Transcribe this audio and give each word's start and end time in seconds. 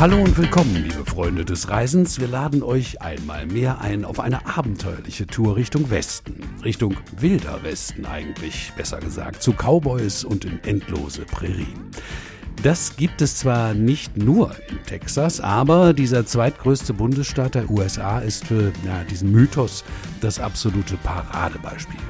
Hallo 0.00 0.16
und 0.16 0.38
willkommen, 0.38 0.74
liebe 0.76 1.04
Freunde 1.04 1.44
des 1.44 1.68
Reisens. 1.68 2.18
Wir 2.18 2.28
laden 2.28 2.62
euch 2.62 3.02
einmal 3.02 3.44
mehr 3.44 3.82
ein 3.82 4.06
auf 4.06 4.18
eine 4.18 4.46
abenteuerliche 4.46 5.26
Tour 5.26 5.56
Richtung 5.56 5.90
Westen. 5.90 6.40
Richtung 6.64 6.96
wilder 7.18 7.62
Westen 7.64 8.06
eigentlich, 8.06 8.72
besser 8.78 8.98
gesagt, 8.98 9.42
zu 9.42 9.52
Cowboys 9.52 10.24
und 10.24 10.46
in 10.46 10.58
endlose 10.64 11.26
Prärien. 11.26 11.90
Das 12.62 12.96
gibt 12.96 13.20
es 13.20 13.36
zwar 13.36 13.74
nicht 13.74 14.16
nur 14.16 14.52
in 14.70 14.82
Texas, 14.86 15.38
aber 15.38 15.92
dieser 15.92 16.24
zweitgrößte 16.24 16.94
Bundesstaat 16.94 17.54
der 17.54 17.68
USA 17.68 18.20
ist 18.20 18.46
für 18.46 18.72
ja, 18.86 19.04
diesen 19.04 19.30
Mythos 19.30 19.84
das 20.22 20.40
absolute 20.40 20.96
Paradebeispiel. 21.02 22.00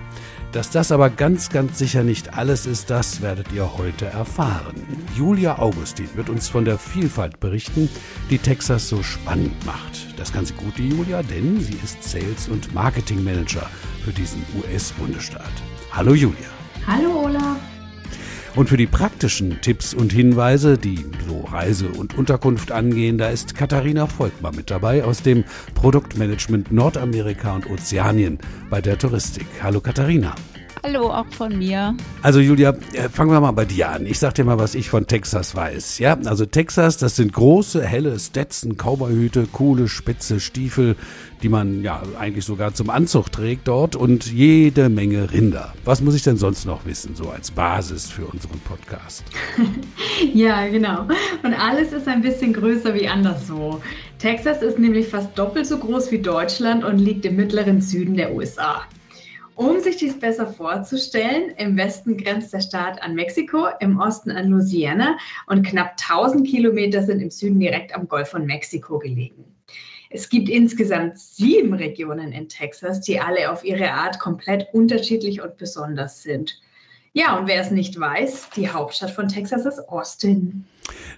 Dass 0.52 0.70
das 0.70 0.90
aber 0.90 1.10
ganz, 1.10 1.48
ganz 1.48 1.78
sicher 1.78 2.02
nicht 2.02 2.36
alles 2.36 2.66
ist, 2.66 2.90
das 2.90 3.22
werdet 3.22 3.52
ihr 3.52 3.78
heute 3.78 4.06
erfahren. 4.06 4.74
Julia 5.16 5.58
Augustin 5.58 6.08
wird 6.14 6.28
uns 6.28 6.48
von 6.48 6.64
der 6.64 6.76
Vielfalt 6.76 7.38
berichten, 7.38 7.88
die 8.30 8.38
Texas 8.38 8.88
so 8.88 9.00
spannend 9.02 9.64
macht. 9.64 10.18
Das 10.18 10.32
kann 10.32 10.44
sie 10.44 10.54
gut, 10.54 10.76
die 10.76 10.88
Julia, 10.88 11.22
denn 11.22 11.60
sie 11.60 11.78
ist 11.84 12.02
Sales- 12.02 12.48
und 12.48 12.74
Marketing 12.74 13.22
Manager 13.22 13.70
für 14.04 14.12
diesen 14.12 14.44
US-Bundesstaat. 14.58 15.52
Hallo 15.92 16.14
Julia. 16.14 16.48
Hallo 16.84 17.26
Olaf. 17.26 17.69
Und 18.60 18.68
für 18.68 18.76
die 18.76 18.86
praktischen 18.86 19.62
Tipps 19.62 19.94
und 19.94 20.12
Hinweise, 20.12 20.76
die 20.76 21.06
so 21.26 21.40
Reise 21.50 21.88
und 21.88 22.18
Unterkunft 22.18 22.72
angehen, 22.72 23.16
da 23.16 23.30
ist 23.30 23.54
Katharina 23.54 24.06
Volkmar 24.06 24.54
mit 24.54 24.70
dabei 24.70 25.02
aus 25.02 25.22
dem 25.22 25.44
Produktmanagement 25.74 26.70
Nordamerika 26.70 27.54
und 27.54 27.70
Ozeanien 27.70 28.38
bei 28.68 28.82
der 28.82 28.98
Touristik. 28.98 29.46
Hallo 29.62 29.80
Katharina. 29.80 30.34
Hallo, 30.82 31.10
auch 31.10 31.26
von 31.26 31.58
mir. 31.58 31.94
Also 32.22 32.40
Julia, 32.40 32.70
äh, 32.94 33.10
fangen 33.10 33.30
wir 33.30 33.40
mal 33.40 33.50
bei 33.50 33.66
dir 33.66 33.90
an. 33.90 34.06
Ich 34.06 34.18
sag 34.18 34.34
dir 34.34 34.44
mal, 34.44 34.58
was 34.58 34.74
ich 34.74 34.88
von 34.88 35.06
Texas 35.06 35.54
weiß. 35.54 35.98
Ja, 35.98 36.16
also 36.24 36.46
Texas, 36.46 36.96
das 36.96 37.16
sind 37.16 37.34
große, 37.34 37.84
helle 37.84 38.18
Stetson, 38.18 38.78
Cowboyhüte, 38.78 39.46
coole, 39.52 39.88
spitze 39.88 40.40
Stiefel, 40.40 40.96
die 41.42 41.50
man 41.50 41.82
ja 41.82 42.02
eigentlich 42.18 42.46
sogar 42.46 42.72
zum 42.72 42.88
Anzug 42.88 43.30
trägt 43.30 43.68
dort 43.68 43.94
und 43.94 44.32
jede 44.32 44.88
Menge 44.88 45.30
Rinder. 45.30 45.74
Was 45.84 46.00
muss 46.00 46.14
ich 46.14 46.22
denn 46.22 46.38
sonst 46.38 46.64
noch 46.64 46.86
wissen, 46.86 47.14
so 47.14 47.28
als 47.28 47.50
Basis 47.50 48.10
für 48.10 48.24
unseren 48.24 48.60
Podcast? 48.60 49.22
ja, 50.32 50.66
genau. 50.68 51.06
Und 51.42 51.52
alles 51.52 51.92
ist 51.92 52.08
ein 52.08 52.22
bisschen 52.22 52.54
größer 52.54 52.94
wie 52.94 53.06
anderswo. 53.06 53.82
Texas 54.18 54.62
ist 54.62 54.78
nämlich 54.78 55.08
fast 55.08 55.38
doppelt 55.38 55.66
so 55.66 55.76
groß 55.76 56.10
wie 56.10 56.20
Deutschland 56.20 56.84
und 56.84 56.98
liegt 56.98 57.26
im 57.26 57.36
mittleren 57.36 57.82
Süden 57.82 58.14
der 58.14 58.34
USA. 58.34 58.86
Um 59.60 59.78
sich 59.78 59.98
dies 59.98 60.18
besser 60.18 60.46
vorzustellen, 60.46 61.50
im 61.58 61.76
Westen 61.76 62.16
grenzt 62.16 62.54
der 62.54 62.62
Staat 62.62 63.02
an 63.02 63.14
Mexiko, 63.14 63.66
im 63.80 64.00
Osten 64.00 64.30
an 64.30 64.48
Louisiana 64.48 65.18
und 65.48 65.66
knapp 65.66 65.96
1000 66.00 66.48
Kilometer 66.48 67.02
sind 67.02 67.20
im 67.20 67.30
Süden 67.30 67.60
direkt 67.60 67.94
am 67.94 68.08
Golf 68.08 68.30
von 68.30 68.46
Mexiko 68.46 68.98
gelegen. 68.98 69.44
Es 70.08 70.30
gibt 70.30 70.48
insgesamt 70.48 71.18
sieben 71.18 71.74
Regionen 71.74 72.32
in 72.32 72.48
Texas, 72.48 73.02
die 73.02 73.20
alle 73.20 73.52
auf 73.52 73.62
ihre 73.62 73.92
Art 73.92 74.18
komplett 74.18 74.66
unterschiedlich 74.72 75.42
und 75.42 75.58
besonders 75.58 76.22
sind. 76.22 76.58
Ja, 77.12 77.36
und 77.36 77.48
wer 77.48 77.60
es 77.60 77.72
nicht 77.72 77.98
weiß, 77.98 78.50
die 78.54 78.68
Hauptstadt 78.68 79.10
von 79.10 79.26
Texas 79.26 79.66
ist 79.66 79.80
Austin. 79.88 80.64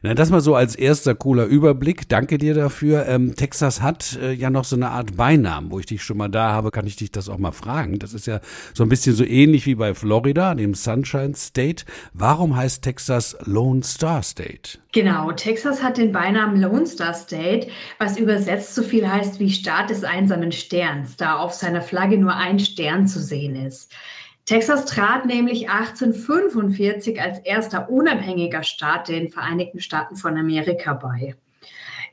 Na, 0.02 0.14
das 0.14 0.30
mal 0.30 0.40
so 0.40 0.54
als 0.54 0.74
erster 0.74 1.14
cooler 1.14 1.44
Überblick. 1.44 2.08
Danke 2.08 2.38
dir 2.38 2.54
dafür. 2.54 3.06
Ähm, 3.06 3.36
Texas 3.36 3.82
hat 3.82 4.18
äh, 4.20 4.32
ja 4.32 4.48
noch 4.48 4.64
so 4.64 4.74
eine 4.74 4.90
Art 4.90 5.16
Beinamen. 5.16 5.70
Wo 5.70 5.78
ich 5.78 5.86
dich 5.86 6.02
schon 6.02 6.16
mal 6.16 6.28
da 6.28 6.52
habe, 6.52 6.70
kann 6.70 6.86
ich 6.86 6.96
dich 6.96 7.12
das 7.12 7.28
auch 7.28 7.38
mal 7.38 7.52
fragen. 7.52 7.98
Das 7.98 8.14
ist 8.14 8.26
ja 8.26 8.40
so 8.72 8.82
ein 8.84 8.88
bisschen 8.88 9.14
so 9.14 9.24
ähnlich 9.24 9.66
wie 9.66 9.74
bei 9.74 9.94
Florida, 9.94 10.54
dem 10.54 10.74
Sunshine 10.74 11.34
State. 11.34 11.84
Warum 12.14 12.56
heißt 12.56 12.82
Texas 12.82 13.36
Lone 13.44 13.82
Star 13.82 14.22
State? 14.22 14.78
Genau, 14.92 15.30
Texas 15.32 15.82
hat 15.82 15.98
den 15.98 16.12
Beinamen 16.12 16.60
Lone 16.60 16.86
Star 16.86 17.14
State, 17.14 17.68
was 17.98 18.18
übersetzt 18.18 18.74
so 18.74 18.82
viel 18.82 19.08
heißt 19.08 19.40
wie 19.40 19.50
Staat 19.50 19.90
des 19.90 20.04
einsamen 20.04 20.52
Sterns, 20.52 21.16
da 21.16 21.36
auf 21.36 21.52
seiner 21.52 21.82
Flagge 21.82 22.18
nur 22.18 22.34
ein 22.34 22.58
Stern 22.58 23.06
zu 23.06 23.20
sehen 23.20 23.56
ist. 23.56 23.92
Texas 24.44 24.86
trat 24.86 25.26
nämlich 25.26 25.70
1845 25.70 27.20
als 27.20 27.38
erster 27.40 27.88
unabhängiger 27.88 28.62
Staat 28.62 29.08
den 29.08 29.30
Vereinigten 29.30 29.80
Staaten 29.80 30.16
von 30.16 30.36
Amerika 30.36 30.94
bei. 30.94 31.36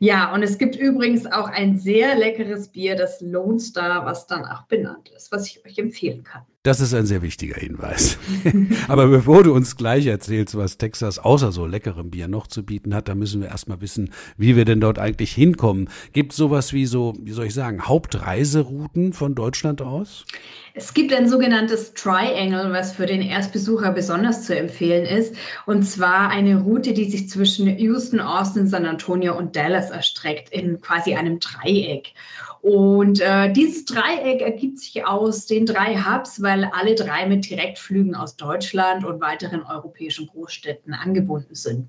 Ja, 0.02 0.34
und 0.34 0.44
es 0.44 0.58
gibt 0.58 0.78
übrigens 0.78 1.26
auch 1.26 1.50
ein 1.50 1.78
sehr 1.78 2.16
leckeres 2.16 2.70
Bier, 2.70 2.96
das 2.96 3.20
Lone 3.20 3.60
Star, 3.60 4.06
was 4.06 4.28
danach 4.28 4.66
benannt 4.68 5.10
ist, 5.10 5.32
was 5.32 5.48
ich 5.48 5.66
euch 5.66 5.78
empfehlen 5.78 6.24
kann. 6.24 6.46
Das 6.64 6.82
ist 6.82 6.94
ein 6.94 7.06
sehr 7.06 7.22
wichtiger 7.22 7.58
Hinweis. 7.58 8.18
Aber 8.90 9.08
bevor 9.08 9.44
du 9.44 9.54
uns 9.54 9.78
gleich 9.78 10.08
erzählst, 10.08 10.58
was 10.58 10.78
Texas 10.78 11.18
außer 11.18 11.54
so 11.54 11.66
leckerem 11.66 12.12
Bier 12.12 12.28
noch 12.28 12.48
zu 12.48 12.66
bieten 12.66 12.94
hat, 12.94 13.08
da 13.08 13.16
müssen 13.16 13.40
wir 13.40 13.48
erstmal 13.48 13.80
wissen, 13.80 14.12
wie 14.36 14.58
wir 14.58 14.66
denn 14.66 14.82
dort 14.82 15.00
eigentlich 15.00 15.32
hinkommen. 15.32 15.88
Gibt 16.12 16.34
es 16.34 16.38
sowas 16.38 16.74
wie 16.74 16.86
so, 16.86 17.14
wie 17.22 17.32
soll 17.32 17.46
ich 17.46 17.54
sagen, 17.54 17.88
Hauptreiserouten 17.88 19.14
von 19.14 19.36
Deutschland 19.36 19.82
aus? 19.82 20.26
Es 20.74 20.94
gibt 20.94 21.14
ein 21.14 21.30
sogenanntes 21.30 21.94
Triangle, 21.94 22.74
was 22.74 22.92
für 22.92 23.06
den 23.06 23.22
Erstbesucher 23.22 23.94
besonders 23.94 24.44
zu 24.44 24.54
empfehlen 24.54 25.06
ist. 25.06 25.36
Und 25.66 25.84
zwar 25.84 26.28
eine 26.28 26.60
Route, 26.60 26.92
die 26.92 27.10
sich 27.10 27.30
zwischen 27.30 27.70
Houston, 27.78 28.20
Austin, 28.20 28.68
San 28.68 28.86
Antonio 28.86 29.38
und 29.38 29.56
Dallas 29.56 29.92
erstreckt, 29.92 30.50
in 30.50 30.82
quasi 30.82 31.16
einem 31.16 31.40
Dreieck. 31.40 32.14
Und 32.62 33.22
äh, 33.22 33.52
dieses 33.54 33.86
Dreieck 33.86 34.42
ergibt 34.42 34.80
sich 34.80 35.06
aus 35.06 35.46
den 35.46 35.66
drei 35.66 35.96
Hubs, 35.96 36.42
weil 36.42 36.66
alle 36.74 36.94
drei 36.96 37.26
mit 37.26 37.50
Direktflügen 37.50 38.16
aus 38.16 38.36
Deutschland 38.36 39.06
und 39.06 39.22
weiteren 39.22 39.64
europäischen 39.64 40.28
Großstädten 40.28 40.94
angebunden 40.94 41.56
sind. 41.56 41.88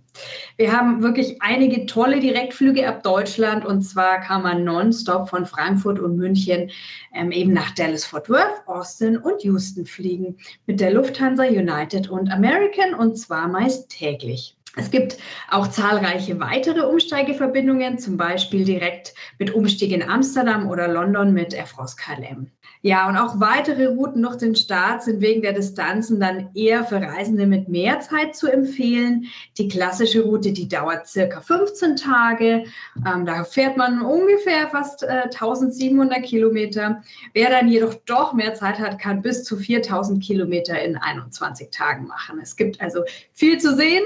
Wir 0.56 0.72
haben 0.72 1.02
wirklich 1.02 1.42
einige 1.42 1.86
tolle 1.86 2.20
Direktflüge 2.20 2.86
ab 2.86 3.02
Deutschland 3.02 3.64
und 3.64 3.82
zwar 3.82 4.20
kann 4.20 4.42
man 4.42 4.62
nonstop 4.62 5.28
von 5.28 5.44
Frankfurt 5.44 5.98
und 5.98 6.16
München 6.16 6.70
ähm, 7.14 7.32
eben 7.32 7.52
nach 7.52 7.72
Dallas 7.72 8.04
Fort 8.04 8.30
Worth, 8.30 8.66
Austin 8.66 9.16
und 9.16 9.42
Houston 9.42 9.86
fliegen 9.86 10.36
mit 10.66 10.80
der 10.80 10.92
Lufthansa 10.92 11.44
United 11.44 12.08
und 12.08 12.30
American 12.30 12.94
und 12.94 13.16
zwar 13.16 13.48
meist 13.48 13.88
täglich. 13.88 14.56
Es 14.76 14.90
gibt 14.90 15.18
auch 15.50 15.66
zahlreiche 15.66 16.38
weitere 16.38 16.82
Umsteigeverbindungen, 16.82 17.98
zum 17.98 18.16
Beispiel 18.16 18.64
direkt 18.64 19.14
mit 19.38 19.52
Umstieg 19.52 19.90
in 19.90 20.08
Amsterdam 20.08 20.68
oder 20.68 20.86
London 20.86 21.32
mit 21.32 21.52
Air 21.52 21.66
France 21.66 21.96
KLM. 21.96 22.50
Ja, 22.82 23.08
und 23.08 23.18
auch 23.18 23.40
weitere 23.40 23.88
Routen 23.88 24.22
durch 24.22 24.36
den 24.36 24.56
Staat 24.56 25.02
sind 25.02 25.20
wegen 25.20 25.42
der 25.42 25.52
Distanzen 25.52 26.18
dann 26.18 26.48
eher 26.54 26.82
für 26.82 26.96
Reisende 26.96 27.46
mit 27.46 27.68
mehr 27.68 28.00
Zeit 28.00 28.34
zu 28.34 28.50
empfehlen. 28.50 29.26
Die 29.58 29.68
klassische 29.68 30.22
Route, 30.22 30.52
die 30.52 30.66
dauert 30.66 31.06
circa 31.06 31.42
15 31.42 31.96
Tage. 31.96 32.64
Ähm, 33.06 33.26
da 33.26 33.44
fährt 33.44 33.76
man 33.76 34.00
ungefähr 34.00 34.68
fast 34.68 35.02
äh, 35.02 35.24
1700 35.24 36.22
Kilometer. 36.22 37.02
Wer 37.34 37.50
dann 37.50 37.68
jedoch 37.68 37.94
doch 38.06 38.32
mehr 38.32 38.54
Zeit 38.54 38.78
hat, 38.78 38.98
kann 38.98 39.20
bis 39.20 39.44
zu 39.44 39.58
4000 39.58 40.24
Kilometer 40.24 40.80
in 40.80 40.96
21 40.96 41.68
Tagen 41.70 42.06
machen. 42.06 42.38
Es 42.42 42.56
gibt 42.56 42.80
also 42.80 43.02
viel 43.34 43.58
zu 43.58 43.76
sehen. 43.76 44.04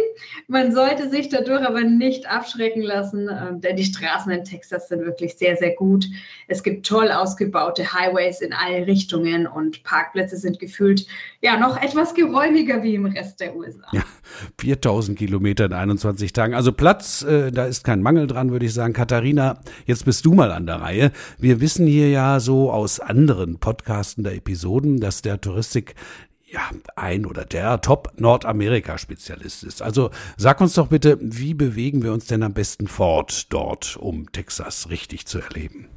Man 0.54 0.72
sollte 0.72 1.10
sich 1.10 1.30
dadurch 1.30 1.66
aber 1.66 1.80
nicht 1.80 2.30
abschrecken 2.30 2.82
lassen, 2.82 3.28
äh, 3.28 3.58
denn 3.58 3.74
die 3.74 3.82
Straßen 3.82 4.30
in 4.30 4.44
Texas 4.44 4.86
sind 4.86 5.04
wirklich 5.04 5.34
sehr, 5.34 5.56
sehr 5.56 5.74
gut. 5.74 6.06
Es 6.46 6.62
gibt 6.62 6.86
toll 6.86 7.10
ausgebaute 7.10 7.92
Highways 7.92 8.40
in 8.40 8.52
alle 8.52 8.86
Richtungen 8.86 9.48
und 9.48 9.82
Parkplätze 9.82 10.36
sind 10.36 10.60
gefühlt 10.60 11.08
ja 11.40 11.58
noch 11.58 11.76
etwas 11.82 12.14
geräumiger 12.14 12.84
wie 12.84 12.94
im 12.94 13.06
Rest 13.06 13.40
der 13.40 13.56
USA. 13.56 13.88
Ja, 13.90 14.04
4000 14.60 15.18
Kilometer 15.18 15.64
in 15.64 15.72
21 15.72 16.32
Tagen. 16.32 16.54
Also 16.54 16.70
Platz, 16.70 17.24
äh, 17.24 17.50
da 17.50 17.66
ist 17.66 17.82
kein 17.82 18.00
Mangel 18.00 18.28
dran, 18.28 18.52
würde 18.52 18.66
ich 18.66 18.74
sagen. 18.74 18.92
Katharina, 18.92 19.58
jetzt 19.86 20.04
bist 20.04 20.24
du 20.24 20.34
mal 20.34 20.52
an 20.52 20.66
der 20.66 20.76
Reihe. 20.76 21.10
Wir 21.36 21.60
wissen 21.60 21.84
hier 21.84 22.10
ja 22.10 22.38
so 22.38 22.70
aus 22.70 23.00
anderen 23.00 23.58
Podcasten 23.58 24.22
der 24.22 24.36
Episoden, 24.36 25.00
dass 25.00 25.20
der 25.20 25.40
Touristik 25.40 25.96
ja, 26.46 26.70
ein 26.96 27.26
oder 27.26 27.44
der 27.44 27.80
Top-Nordamerika-Spezialist 27.80 29.64
ist. 29.64 29.82
Also 29.82 30.10
sag 30.36 30.60
uns 30.60 30.74
doch 30.74 30.88
bitte, 30.88 31.18
wie 31.20 31.54
bewegen 31.54 32.02
wir 32.02 32.12
uns 32.12 32.26
denn 32.26 32.42
am 32.42 32.54
besten 32.54 32.86
fort 32.86 33.52
dort, 33.52 33.96
um 33.96 34.30
Texas 34.32 34.90
richtig 34.90 35.26
zu 35.26 35.40
erleben? 35.40 35.93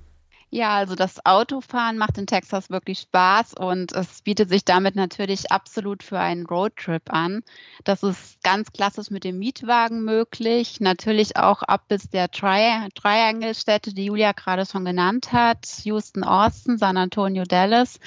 Ja, 0.50 0.76
also 0.76 0.96
das 0.96 1.26
Autofahren 1.26 1.98
macht 1.98 2.18
in 2.18 2.26
Texas 2.26 2.70
wirklich 2.70 3.00
Spaß 3.00 3.54
und 3.56 3.92
es 3.92 4.22
bietet 4.22 4.48
sich 4.50 4.64
damit 4.64 4.96
natürlich 4.96 5.52
absolut 5.52 6.04
für 6.04 6.20
einen 6.20 6.46
Roadtrip 6.46 7.12
an. 7.12 7.44
Das 7.84 8.02
ist 8.02 8.42
ganz 8.44 8.72
klassisch 8.72 9.10
mit 9.10 9.26
dem 9.26 9.40
Mietwagen 9.40 10.06
möglich. 10.06 10.80
Natürlich 10.80 11.36
auch 11.36 11.64
ab 11.64 11.84
bis 11.90 12.10
der 12.10 12.32
Tri 12.32 12.88
Triangle-Städte, 12.96 13.94
die 13.94 14.06
Julia 14.06 14.32
gerade 14.32 14.66
schon 14.66 14.86
genannt 14.86 15.34
hat. 15.34 15.68
Houston, 15.84 16.24
Austin, 16.24 16.78
San 16.78 16.96
Antonio, 16.96 17.44
Dallas. 17.44 18.00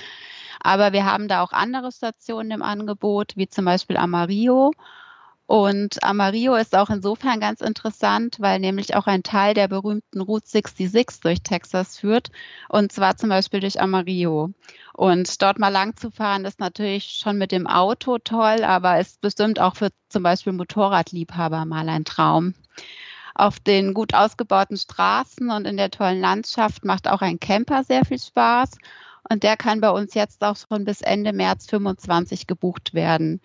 Aber 0.63 0.93
wir 0.95 1.05
haben 1.05 1.29
da 1.29 1.43
auch 1.43 1.53
andere 1.53 1.93
Stationen 1.93 2.53
im 2.53 2.63
Angebot, 2.63 3.37
wie 3.37 3.49
zum 3.49 3.67
Beispiel 3.67 3.99
Amarillo. 3.99 4.73
Und 5.51 6.05
Amarillo 6.05 6.55
ist 6.55 6.77
auch 6.77 6.91
insofern 6.91 7.41
ganz 7.41 7.61
interessant, 7.61 8.37
weil 8.39 8.61
nämlich 8.61 8.95
auch 8.95 9.09
ein 9.09 9.25
Teil 9.25 9.53
der 9.53 9.67
berühmten 9.67 10.21
Route 10.21 10.47
66 10.47 11.23
durch 11.23 11.43
Texas 11.43 11.99
führt. 11.99 12.31
Und 12.69 12.93
zwar 12.93 13.17
zum 13.17 13.31
Beispiel 13.31 13.59
durch 13.59 13.81
Amarillo. 13.81 14.53
Und 14.93 15.43
dort 15.43 15.59
mal 15.59 15.71
lang 15.71 15.97
zu 15.97 16.13
fahren, 16.13 16.45
ist 16.45 16.61
natürlich 16.61 17.19
schon 17.21 17.37
mit 17.37 17.51
dem 17.51 17.67
Auto 17.67 18.19
toll, 18.19 18.63
aber 18.63 19.01
ist 19.01 19.21
bestimmt 19.23 19.59
auch 19.59 19.75
für 19.75 19.89
zum 20.09 20.23
Beispiel 20.23 20.53
Motorradliebhaber 20.53 21.65
mal 21.65 21.89
ein 21.89 22.05
Traum. 22.05 22.55
Auf 23.35 23.59
den 23.59 23.93
gut 23.93 24.15
ausgebauten 24.15 24.77
Straßen 24.77 25.51
und 25.51 25.67
in 25.67 25.77
der 25.77 25.91
tollen 25.91 26.21
Landschaft 26.21 26.85
macht 26.85 27.09
auch 27.09 27.23
ein 27.23 27.41
Camper 27.41 27.83
sehr 27.83 28.05
viel 28.05 28.21
Spaß. 28.21 28.79
Und 29.29 29.43
der 29.43 29.57
kann 29.57 29.81
bei 29.81 29.91
uns 29.91 30.15
jetzt 30.15 30.45
auch 30.45 30.57
schon 30.57 30.85
bis 30.85 31.01
Ende 31.01 31.33
März 31.33 31.67
25 31.67 32.47
gebucht 32.47 32.95
werden. 32.95 33.41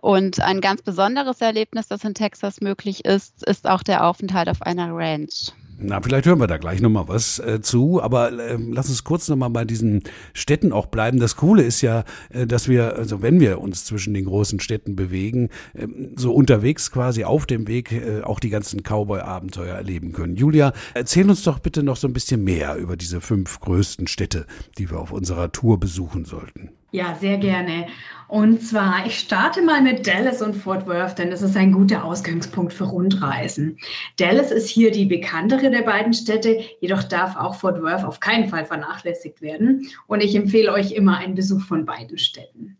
Und 0.00 0.40
ein 0.40 0.60
ganz 0.60 0.82
besonderes 0.82 1.40
Erlebnis, 1.40 1.88
das 1.88 2.04
in 2.04 2.14
Texas 2.14 2.60
möglich 2.60 3.04
ist, 3.04 3.42
ist 3.44 3.68
auch 3.68 3.82
der 3.82 4.06
Aufenthalt 4.06 4.48
auf 4.48 4.62
einer 4.62 4.94
Ranch. 4.94 5.52
Na, 5.80 6.00
vielleicht 6.00 6.26
hören 6.26 6.40
wir 6.40 6.48
da 6.48 6.56
gleich 6.56 6.80
nochmal 6.80 7.06
was 7.06 7.38
äh, 7.38 7.60
zu, 7.60 8.02
aber 8.02 8.32
äh, 8.32 8.58
lass 8.58 8.88
uns 8.88 9.04
kurz 9.04 9.28
nochmal 9.28 9.50
bei 9.50 9.64
diesen 9.64 10.02
Städten 10.34 10.72
auch 10.72 10.86
bleiben. 10.86 11.20
Das 11.20 11.36
Coole 11.36 11.62
ist 11.62 11.82
ja, 11.82 12.02
äh, 12.30 12.48
dass 12.48 12.66
wir, 12.66 12.96
also 12.96 13.22
wenn 13.22 13.38
wir 13.38 13.60
uns 13.60 13.84
zwischen 13.84 14.12
den 14.12 14.24
großen 14.24 14.58
Städten 14.58 14.96
bewegen, 14.96 15.50
äh, 15.74 15.86
so 16.16 16.32
unterwegs 16.32 16.90
quasi 16.90 17.22
auf 17.22 17.46
dem 17.46 17.68
Weg 17.68 17.92
äh, 17.92 18.22
auch 18.22 18.40
die 18.40 18.50
ganzen 18.50 18.82
Cowboy-Abenteuer 18.82 19.76
erleben 19.76 20.12
können. 20.12 20.34
Julia, 20.34 20.72
erzähl 20.94 21.30
uns 21.30 21.44
doch 21.44 21.60
bitte 21.60 21.84
noch 21.84 21.96
so 21.96 22.08
ein 22.08 22.12
bisschen 22.12 22.42
mehr 22.42 22.74
über 22.74 22.96
diese 22.96 23.20
fünf 23.20 23.60
größten 23.60 24.08
Städte, 24.08 24.46
die 24.78 24.90
wir 24.90 24.98
auf 24.98 25.12
unserer 25.12 25.52
Tour 25.52 25.78
besuchen 25.78 26.24
sollten. 26.24 26.70
Ja, 26.90 27.14
sehr 27.14 27.36
gerne. 27.36 27.86
Und 28.28 28.62
zwar, 28.62 29.06
ich 29.06 29.18
starte 29.18 29.62
mal 29.62 29.82
mit 29.82 30.06
Dallas 30.06 30.40
und 30.40 30.54
Fort 30.54 30.86
Worth, 30.86 31.18
denn 31.18 31.30
das 31.30 31.42
ist 31.42 31.56
ein 31.56 31.72
guter 31.72 32.02
Ausgangspunkt 32.02 32.72
für 32.72 32.84
Rundreisen. 32.84 33.78
Dallas 34.16 34.50
ist 34.50 34.68
hier 34.68 34.90
die 34.90 35.04
bekanntere 35.04 35.70
der 35.70 35.82
beiden 35.82 36.14
Städte, 36.14 36.58
jedoch 36.80 37.02
darf 37.02 37.36
auch 37.36 37.56
Fort 37.56 37.82
Worth 37.82 38.04
auf 38.04 38.20
keinen 38.20 38.48
Fall 38.48 38.64
vernachlässigt 38.64 39.42
werden. 39.42 39.86
Und 40.06 40.22
ich 40.22 40.34
empfehle 40.34 40.72
euch 40.72 40.92
immer 40.92 41.18
einen 41.18 41.34
Besuch 41.34 41.60
von 41.60 41.84
beiden 41.84 42.16
Städten. 42.16 42.77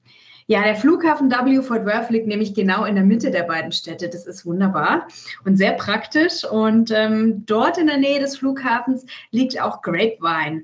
Ja, 0.51 0.63
der 0.63 0.77
Flughafen 0.77 1.31
W 1.31 1.61
Fort 1.61 1.85
Worth 1.85 2.09
liegt 2.09 2.27
nämlich 2.27 2.55
genau 2.55 2.87
in 2.87 2.95
der 2.95 3.05
Mitte 3.05 3.31
der 3.31 3.43
beiden 3.43 3.71
Städte. 3.71 4.09
Das 4.09 4.27
ist 4.27 4.47
wunderbar 4.47 5.07
und 5.45 5.57
sehr 5.57 5.73
praktisch. 5.73 6.43
Und 6.43 6.91
ähm, 6.91 7.45
dort 7.45 7.77
in 7.77 7.87
der 7.87 7.99
Nähe 7.99 8.19
des 8.19 8.39
Flughafens 8.39 9.05
liegt 9.31 9.61
auch 9.61 9.83
Grapevine. 9.83 10.63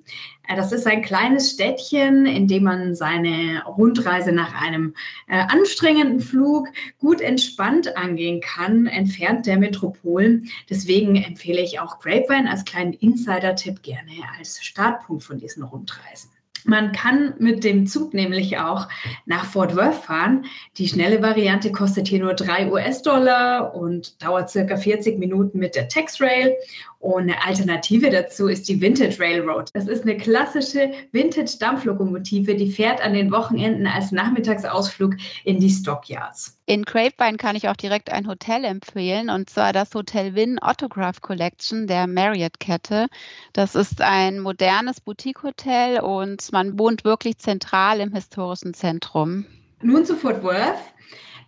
Äh, 0.48 0.56
das 0.56 0.72
ist 0.72 0.86
ein 0.86 1.02
kleines 1.02 1.50
Städtchen, 1.50 2.24
in 2.24 2.48
dem 2.48 2.62
man 2.64 2.94
seine 2.94 3.62
Rundreise 3.66 4.32
nach 4.32 4.58
einem 4.58 4.94
äh, 5.28 5.36
anstrengenden 5.48 6.20
Flug 6.20 6.68
gut 6.98 7.20
entspannt 7.20 7.94
angehen 7.94 8.40
kann, 8.40 8.86
entfernt 8.86 9.44
der 9.44 9.58
Metropolen. 9.58 10.48
Deswegen 10.70 11.16
empfehle 11.16 11.60
ich 11.60 11.78
auch 11.78 12.00
Grapevine 12.00 12.50
als 12.50 12.64
kleinen 12.64 12.94
Insider-Tipp 12.94 13.82
gerne 13.82 14.12
als 14.38 14.64
Startpunkt 14.64 15.24
von 15.24 15.36
diesen 15.36 15.62
Rundreisen. 15.62 16.33
Man 16.64 16.92
kann 16.92 17.34
mit 17.38 17.62
dem 17.62 17.86
Zug 17.86 18.14
nämlich 18.14 18.58
auch 18.58 18.88
nach 19.26 19.44
Fort 19.44 19.76
Worth 19.76 20.04
fahren. 20.04 20.46
Die 20.78 20.88
schnelle 20.88 21.22
Variante 21.22 21.70
kostet 21.72 22.08
hier 22.08 22.20
nur 22.20 22.34
3 22.34 22.70
US-Dollar 22.70 23.74
und 23.74 24.22
dauert 24.22 24.50
circa 24.50 24.76
40 24.76 25.18
Minuten 25.18 25.58
mit 25.58 25.74
der 25.74 25.88
Texrail. 25.88 26.56
Und 27.04 27.24
eine 27.24 27.44
Alternative 27.44 28.08
dazu 28.08 28.48
ist 28.48 28.66
die 28.66 28.80
Vintage 28.80 29.20
Railroad. 29.20 29.68
Das 29.74 29.86
ist 29.86 30.04
eine 30.04 30.16
klassische 30.16 30.90
Vintage-Dampflokomotive, 31.12 32.54
die 32.54 32.70
fährt 32.70 33.04
an 33.04 33.12
den 33.12 33.30
Wochenenden 33.30 33.86
als 33.86 34.10
Nachmittagsausflug 34.10 35.12
in 35.44 35.60
die 35.60 35.68
Stockyards. 35.68 36.58
In 36.64 36.82
Grapevine 36.82 37.36
kann 37.36 37.56
ich 37.56 37.68
auch 37.68 37.76
direkt 37.76 38.10
ein 38.10 38.26
Hotel 38.26 38.64
empfehlen, 38.64 39.28
und 39.28 39.50
zwar 39.50 39.74
das 39.74 39.92
Hotel 39.94 40.34
Wynn 40.34 40.58
Autograph 40.60 41.20
Collection 41.20 41.86
der 41.86 42.06
Marriott-Kette. 42.06 43.08
Das 43.52 43.74
ist 43.74 44.00
ein 44.00 44.40
modernes 44.40 45.02
Boutique-Hotel 45.02 46.00
und 46.00 46.52
man 46.52 46.78
wohnt 46.78 47.04
wirklich 47.04 47.36
zentral 47.36 48.00
im 48.00 48.14
historischen 48.14 48.72
Zentrum. 48.72 49.44
Nun 49.82 50.06
zu 50.06 50.16
Fort 50.16 50.42
Worth. 50.42 50.80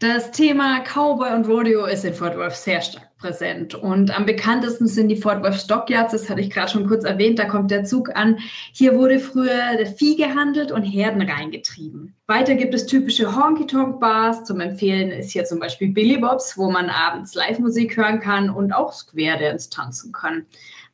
Das 0.01 0.33
Thema 0.33 0.81
Cowboy 0.81 1.33
und 1.33 1.49
Rodeo 1.49 1.87
ist 1.87 2.05
in 2.05 2.13
Fort 2.13 2.37
Worth 2.37 2.57
sehr 2.57 2.83
stark 2.83 3.06
präsent. 3.19 3.75
Und 3.75 4.17
am 4.17 4.27
bekanntesten 4.27 4.87
sind 4.87 5.09
die 5.09 5.17
Fort 5.17 5.43
Worth 5.43 5.61
Stockyards, 5.61 6.13
das 6.13 6.29
hatte 6.29 6.41
ich 6.41 6.51
gerade 6.51 6.71
schon 6.71 6.87
kurz 6.87 7.05
erwähnt, 7.05 7.39
da 7.39 7.47
kommt 7.47 7.71
der 7.71 7.85
Zug 7.85 8.15
an. 8.15 8.39
Hier 8.73 8.97
wurde 8.97 9.19
früher 9.19 9.87
Vieh 9.97 10.17
gehandelt 10.17 10.71
und 10.71 10.83
Herden 10.83 11.23
reingetrieben. 11.23 12.15
Weiter 12.27 12.55
gibt 12.55 12.75
es 12.75 12.87
typische 12.87 13.35
Honky-Tonk-Bars. 13.35 14.45
Zum 14.45 14.61
Empfehlen 14.61 15.11
ist 15.11 15.31
hier 15.31 15.45
zum 15.45 15.59
Beispiel 15.59 15.93
Billy 15.93 16.19
Bobs, 16.19 16.59
wo 16.59 16.71
man 16.71 16.91
abends 16.91 17.35
Live-Musik 17.35 17.97
hören 17.97 18.21
kann 18.21 18.51
und 18.51 18.73
auch 18.73 18.93
Square 18.93 19.39
Dance 19.39 19.71
tanzen 19.71 20.13
kann. 20.13 20.45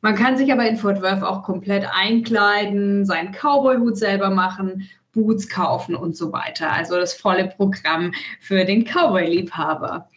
Man 0.01 0.15
kann 0.15 0.37
sich 0.37 0.51
aber 0.51 0.67
in 0.67 0.77
Fort 0.77 1.01
Worth 1.01 1.23
auch 1.23 1.43
komplett 1.43 1.85
einkleiden, 1.91 3.05
seinen 3.05 3.31
Cowboy-Hut 3.31 3.97
selber 3.97 4.29
machen 4.29 4.87
Boots 5.13 5.47
kaufen 5.47 5.95
und 5.95 6.17
so 6.17 6.33
weiter. 6.33 6.71
Also 6.71 6.95
das 6.95 7.13
volle 7.13 7.47
Programm 7.47 8.11
für 8.39 8.65
den 8.65 8.83
Cowboy-Liebhaber. 8.83 10.09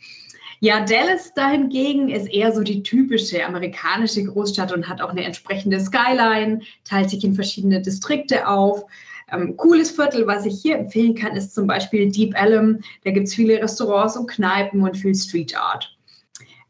Ja, 0.61 0.85
Dallas 0.85 1.35
dahingegen 1.35 2.08
ist 2.08 2.29
eher 2.29 2.53
so 2.53 2.62
die 2.62 2.82
typische 2.82 3.44
amerikanische 3.44 4.25
Großstadt 4.25 4.73
und 4.73 4.88
hat 4.88 5.03
auch 5.03 5.11
eine 5.11 5.25
entsprechende 5.25 5.79
Skyline, 5.81 6.62
teilt 6.85 7.11
sich 7.11 7.25
in 7.25 7.35
verschiedene 7.35 7.82
Distrikte 7.82 8.49
auf. 8.49 8.85
Ähm, 9.31 9.56
cooles 9.56 9.91
Viertel, 9.91 10.26
was 10.26 10.47
ich 10.47 10.62
hier 10.62 10.79
empfehlen 10.79 11.14
kann, 11.14 11.37
ist 11.37 11.55
zum 11.55 11.67
Beispiel 11.67 12.11
Deep 12.11 12.35
Ellum. 12.35 12.81
Da 13.05 13.11
gibt 13.11 13.29
es 13.29 13.35
viele 13.35 13.61
Restaurants 13.61 14.17
und 14.17 14.29
Kneipen 14.29 14.82
und 14.82 14.97
viel 14.97 15.14
Street 15.14 15.56
Art. 15.56 15.93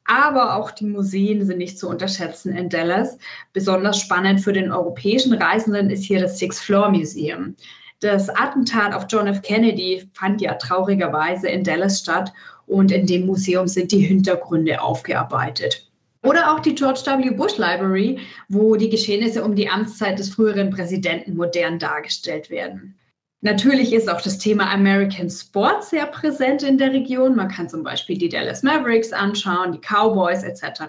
Aber 0.07 0.57
auch 0.57 0.71
die 0.71 0.87
Museen 0.87 1.45
sind 1.45 1.59
nicht 1.59 1.79
zu 1.79 1.89
unterschätzen 1.89 2.57
in 2.57 2.69
Dallas. 2.69 3.19
Besonders 3.53 4.01
spannend 4.01 4.41
für 4.41 4.53
den 4.53 4.71
europäischen 4.71 5.35
Reisenden 5.35 5.91
ist 5.91 6.05
hier 6.05 6.21
das 6.21 6.39
Six 6.39 6.61
Floor 6.61 6.91
Museum. 6.91 7.57
Das 8.01 8.29
Attentat 8.29 8.95
auf 8.95 9.07
John 9.09 9.27
F. 9.27 9.43
Kennedy 9.43 10.09
fand 10.13 10.41
ja 10.41 10.55
traurigerweise 10.55 11.49
in 11.49 11.65
Dallas 11.65 12.01
statt 12.01 12.33
und 12.67 12.91
in 12.91 13.07
dem 13.07 13.27
Museum 13.27 13.69
sind 13.69 13.93
die 13.93 14.01
Hintergründe 14.01 14.81
aufgearbeitet. 14.81 15.91
Oder 16.23 16.53
auch 16.53 16.61
die 16.61 16.75
George 16.75 17.01
W. 17.05 17.31
Bush 17.31 17.57
Library, 17.57 18.19
wo 18.49 18.75
die 18.75 18.91
Geschehnisse 18.91 19.45
um 19.45 19.55
die 19.55 19.69
Amtszeit 19.69 20.19
des 20.19 20.31
früheren 20.31 20.71
Präsidenten 20.71 21.37
modern 21.37 21.79
dargestellt 21.79 22.51
werden. 22.51 22.97
Natürlich 23.43 23.93
ist 23.93 24.11
auch 24.11 24.21
das 24.21 24.39
Thema 24.39 24.73
American 24.73 25.31
Sport 25.31 25.85
sehr 25.85 26.07
präsent 26.07 26.65
in 26.65 26.79
der 26.79 26.93
Region. 26.93 27.37
Man 27.37 27.49
kann 27.49 27.69
zum 27.69 27.85
Beispiel 27.85 28.19
die 28.19 28.29
Dallas 28.29 28.65
Mavericks 28.65 29.13
anschauen, 29.13 29.71
die 29.71 29.79
Cowboys 29.79 30.43
etc. 30.43 30.87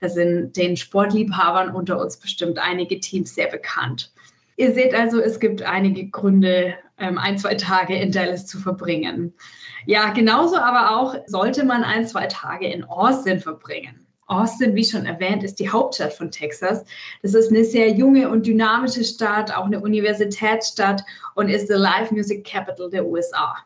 Da 0.00 0.08
sind 0.08 0.56
den 0.56 0.78
Sportliebhabern 0.78 1.74
unter 1.74 2.00
uns 2.00 2.16
bestimmt 2.16 2.58
einige 2.58 3.00
Teams 3.00 3.34
sehr 3.34 3.48
bekannt. 3.48 4.12
Ihr 4.60 4.74
seht 4.74 4.94
also, 4.94 5.22
es 5.22 5.40
gibt 5.40 5.62
einige 5.62 6.10
Gründe, 6.10 6.74
ähm, 6.98 7.16
ein, 7.16 7.38
zwei 7.38 7.54
Tage 7.54 7.96
in 7.96 8.12
Dallas 8.12 8.46
zu 8.46 8.58
verbringen. 8.58 9.32
Ja, 9.86 10.10
genauso 10.10 10.58
aber 10.58 11.00
auch 11.00 11.16
sollte 11.26 11.64
man 11.64 11.82
ein, 11.82 12.06
zwei 12.06 12.26
Tage 12.26 12.66
in 12.66 12.84
Austin 12.84 13.40
verbringen. 13.40 14.06
Austin, 14.26 14.74
wie 14.74 14.84
schon 14.84 15.06
erwähnt, 15.06 15.44
ist 15.44 15.60
die 15.60 15.70
Hauptstadt 15.70 16.12
von 16.12 16.30
Texas. 16.30 16.84
Das 17.22 17.32
ist 17.32 17.50
eine 17.50 17.64
sehr 17.64 17.88
junge 17.92 18.28
und 18.28 18.44
dynamische 18.44 19.02
Stadt, 19.02 19.50
auch 19.50 19.64
eine 19.64 19.80
Universitätsstadt 19.80 21.02
und 21.36 21.48
ist 21.48 21.68
the 21.68 21.78
Live 21.78 22.10
Music 22.10 22.44
Capital 22.44 22.90
der 22.90 23.06
USA. 23.06 23.56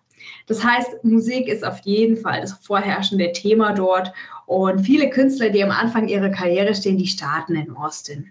Das 0.46 0.62
heißt, 0.62 1.02
Musik 1.02 1.48
ist 1.48 1.64
auf 1.64 1.80
jeden 1.80 2.16
Fall 2.16 2.40
das 2.40 2.52
vorherrschende 2.52 3.32
Thema 3.32 3.72
dort 3.72 4.12
und 4.46 4.78
viele 4.78 5.10
Künstler, 5.10 5.50
die 5.50 5.64
am 5.64 5.72
Anfang 5.72 6.06
ihrer 6.06 6.30
Karriere 6.30 6.72
stehen, 6.72 6.98
die 6.98 7.08
starten 7.08 7.56
in 7.56 7.74
Austin. 7.74 8.30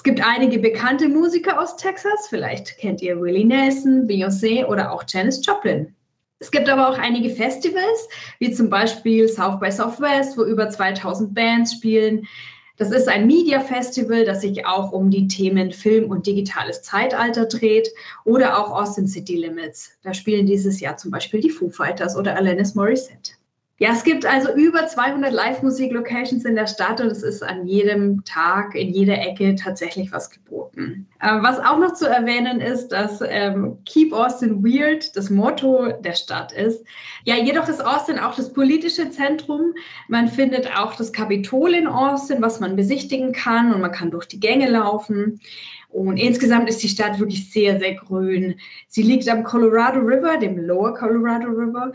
Es 0.00 0.04
gibt 0.04 0.26
einige 0.26 0.58
bekannte 0.58 1.10
Musiker 1.10 1.60
aus 1.60 1.76
Texas. 1.76 2.26
Vielleicht 2.30 2.78
kennt 2.78 3.02
ihr 3.02 3.20
Willie 3.20 3.44
Nelson, 3.44 4.06
Beyoncé 4.06 4.64
oder 4.64 4.92
auch 4.92 5.04
Janis 5.06 5.44
Joplin. 5.44 5.94
Es 6.38 6.50
gibt 6.50 6.70
aber 6.70 6.88
auch 6.88 6.96
einige 6.96 7.28
Festivals, 7.28 8.08
wie 8.38 8.50
zum 8.50 8.70
Beispiel 8.70 9.28
South 9.28 9.60
by 9.60 9.70
Southwest, 9.70 10.38
wo 10.38 10.44
über 10.44 10.70
2000 10.70 11.34
Bands 11.34 11.74
spielen. 11.74 12.26
Das 12.78 12.92
ist 12.92 13.08
ein 13.08 13.26
Media 13.26 13.60
Festival, 13.60 14.24
das 14.24 14.40
sich 14.40 14.64
auch 14.64 14.90
um 14.92 15.10
die 15.10 15.28
Themen 15.28 15.70
Film 15.70 16.10
und 16.10 16.26
digitales 16.26 16.80
Zeitalter 16.80 17.44
dreht 17.44 17.90
oder 18.24 18.58
auch 18.58 18.70
Austin 18.70 19.06
City 19.06 19.36
Limits. 19.36 19.98
Da 20.02 20.14
spielen 20.14 20.46
dieses 20.46 20.80
Jahr 20.80 20.96
zum 20.96 21.10
Beispiel 21.10 21.42
die 21.42 21.50
Foo 21.50 21.68
Fighters 21.68 22.16
oder 22.16 22.36
Alanis 22.36 22.74
Morissette. 22.74 23.32
Ja, 23.82 23.92
es 23.92 24.04
gibt 24.04 24.26
also 24.26 24.52
über 24.52 24.86
200 24.86 25.32
Live-Musik-Locations 25.32 26.44
in 26.44 26.54
der 26.54 26.66
Stadt 26.66 27.00
und 27.00 27.06
es 27.06 27.22
ist 27.22 27.42
an 27.42 27.66
jedem 27.66 28.22
Tag, 28.26 28.74
in 28.74 28.92
jeder 28.92 29.18
Ecke 29.18 29.54
tatsächlich 29.54 30.12
was 30.12 30.28
geboten. 30.28 31.06
Ähm, 31.22 31.42
was 31.42 31.58
auch 31.58 31.78
noch 31.78 31.94
zu 31.94 32.06
erwähnen 32.06 32.60
ist, 32.60 32.88
dass 32.88 33.22
ähm, 33.26 33.78
Keep 33.86 34.12
Austin 34.12 34.62
Weird 34.62 35.16
das 35.16 35.30
Motto 35.30 35.92
der 35.92 36.12
Stadt 36.12 36.52
ist. 36.52 36.84
Ja, 37.24 37.36
jedoch 37.36 37.70
ist 37.70 37.82
Austin 37.82 38.18
auch 38.18 38.34
das 38.34 38.52
politische 38.52 39.08
Zentrum. 39.08 39.72
Man 40.08 40.28
findet 40.28 40.76
auch 40.76 40.94
das 40.94 41.10
Kapitol 41.10 41.72
in 41.72 41.86
Austin, 41.86 42.42
was 42.42 42.60
man 42.60 42.76
besichtigen 42.76 43.32
kann 43.32 43.72
und 43.72 43.80
man 43.80 43.92
kann 43.92 44.10
durch 44.10 44.26
die 44.26 44.40
Gänge 44.40 44.68
laufen. 44.68 45.40
Und 45.88 46.18
insgesamt 46.18 46.68
ist 46.68 46.82
die 46.82 46.88
Stadt 46.88 47.18
wirklich 47.18 47.50
sehr, 47.50 47.78
sehr 47.78 47.94
grün. 47.94 48.60
Sie 48.88 49.02
liegt 49.02 49.26
am 49.30 49.42
Colorado 49.42 50.00
River, 50.00 50.36
dem 50.36 50.58
Lower 50.58 50.92
Colorado 50.92 51.48
River 51.48 51.92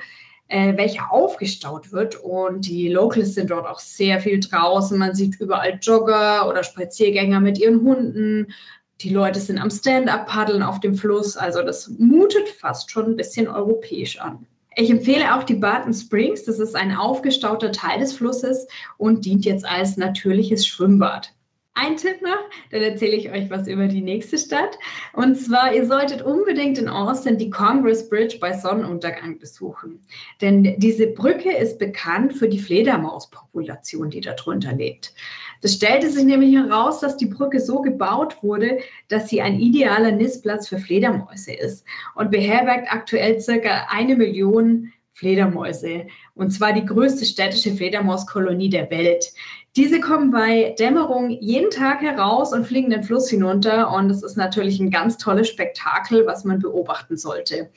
äh, 0.47 0.75
welcher 0.77 1.11
aufgestaut 1.11 1.91
wird. 1.91 2.15
Und 2.15 2.67
die 2.67 2.89
Locals 2.89 3.33
sind 3.33 3.51
dort 3.51 3.67
auch 3.67 3.79
sehr 3.79 4.19
viel 4.19 4.39
draußen. 4.39 4.97
Man 4.97 5.15
sieht 5.15 5.39
überall 5.39 5.79
Jogger 5.81 6.47
oder 6.47 6.63
Spaziergänger 6.63 7.39
mit 7.39 7.57
ihren 7.57 7.81
Hunden. 7.81 8.53
Die 9.01 9.09
Leute 9.09 9.39
sind 9.39 9.59
am 9.59 9.69
Stand-up-Paddeln 9.69 10.63
auf 10.63 10.79
dem 10.79 10.95
Fluss. 10.95 11.35
Also 11.35 11.61
das 11.61 11.89
mutet 11.97 12.47
fast 12.49 12.91
schon 12.91 13.05
ein 13.05 13.15
bisschen 13.15 13.47
europäisch 13.47 14.19
an. 14.19 14.45
Ich 14.77 14.89
empfehle 14.89 15.35
auch 15.35 15.43
die 15.43 15.55
Barton 15.55 15.93
Springs. 15.93 16.43
Das 16.43 16.59
ist 16.59 16.75
ein 16.75 16.95
aufgestauter 16.95 17.71
Teil 17.71 17.99
des 17.99 18.13
Flusses 18.13 18.67
und 18.97 19.25
dient 19.25 19.45
jetzt 19.45 19.65
als 19.65 19.97
natürliches 19.97 20.67
Schwimmbad. 20.67 21.33
Ein 21.77 21.97
Tipp 21.97 22.21
noch, 22.21 22.49
dann 22.71 22.81
erzähle 22.81 23.17
ich 23.17 23.29
euch 23.31 23.49
was 23.49 23.67
über 23.67 23.87
die 23.87 24.01
nächste 24.01 24.37
Stadt. 24.37 24.79
Und 25.11 25.35
zwar, 25.35 25.73
ihr 25.73 25.85
solltet 25.85 26.21
unbedingt 26.21 26.77
in 26.77 26.87
Austin 26.87 27.37
die 27.37 27.49
Congress 27.49 28.07
Bridge 28.07 28.37
bei 28.39 28.53
Sonnenuntergang 28.53 29.37
besuchen. 29.39 29.99
Denn 30.39 30.75
diese 30.77 31.07
Brücke 31.07 31.51
ist 31.51 31.77
bekannt 31.77 32.33
für 32.33 32.47
die 32.47 32.59
Fledermauspopulation, 32.59 34.09
die 34.09 34.21
darunter 34.21 34.71
lebt. 34.71 35.13
Es 35.61 35.73
stellte 35.73 36.09
sich 36.09 36.23
nämlich 36.23 36.55
heraus, 36.55 37.01
dass 37.01 37.17
die 37.17 37.25
Brücke 37.25 37.59
so 37.59 37.81
gebaut 37.81 38.41
wurde, 38.41 38.77
dass 39.09 39.27
sie 39.27 39.41
ein 39.41 39.59
idealer 39.59 40.11
Nistplatz 40.11 40.69
für 40.69 40.77
Fledermäuse 40.77 41.53
ist 41.53 41.83
und 42.15 42.31
beherbergt 42.31 42.87
aktuell 42.89 43.41
circa 43.41 43.87
eine 43.89 44.15
Million 44.15 44.93
Fledermäuse. 45.15 46.07
Und 46.35 46.51
zwar 46.51 46.73
die 46.73 46.85
größte 46.85 47.25
städtische 47.25 47.73
Fledermauskolonie 47.73 48.69
der 48.69 48.89
Welt. 48.91 49.31
Diese 49.75 49.99
kommen 49.99 50.29
bei 50.29 50.75
Dämmerung 50.77 51.29
jeden 51.29 51.71
Tag 51.71 52.01
heraus 52.01 52.53
und 52.53 52.67
fliegen 52.67 52.89
den 52.89 53.03
Fluss 53.03 53.29
hinunter. 53.29 53.91
Und 53.91 54.09
es 54.09 54.23
ist 54.23 54.35
natürlich 54.35 54.79
ein 54.79 54.91
ganz 54.91 55.17
tolles 55.17 55.47
Spektakel, 55.47 56.25
was 56.25 56.43
man 56.43 56.59
beobachten 56.59 57.17
sollte. 57.17 57.71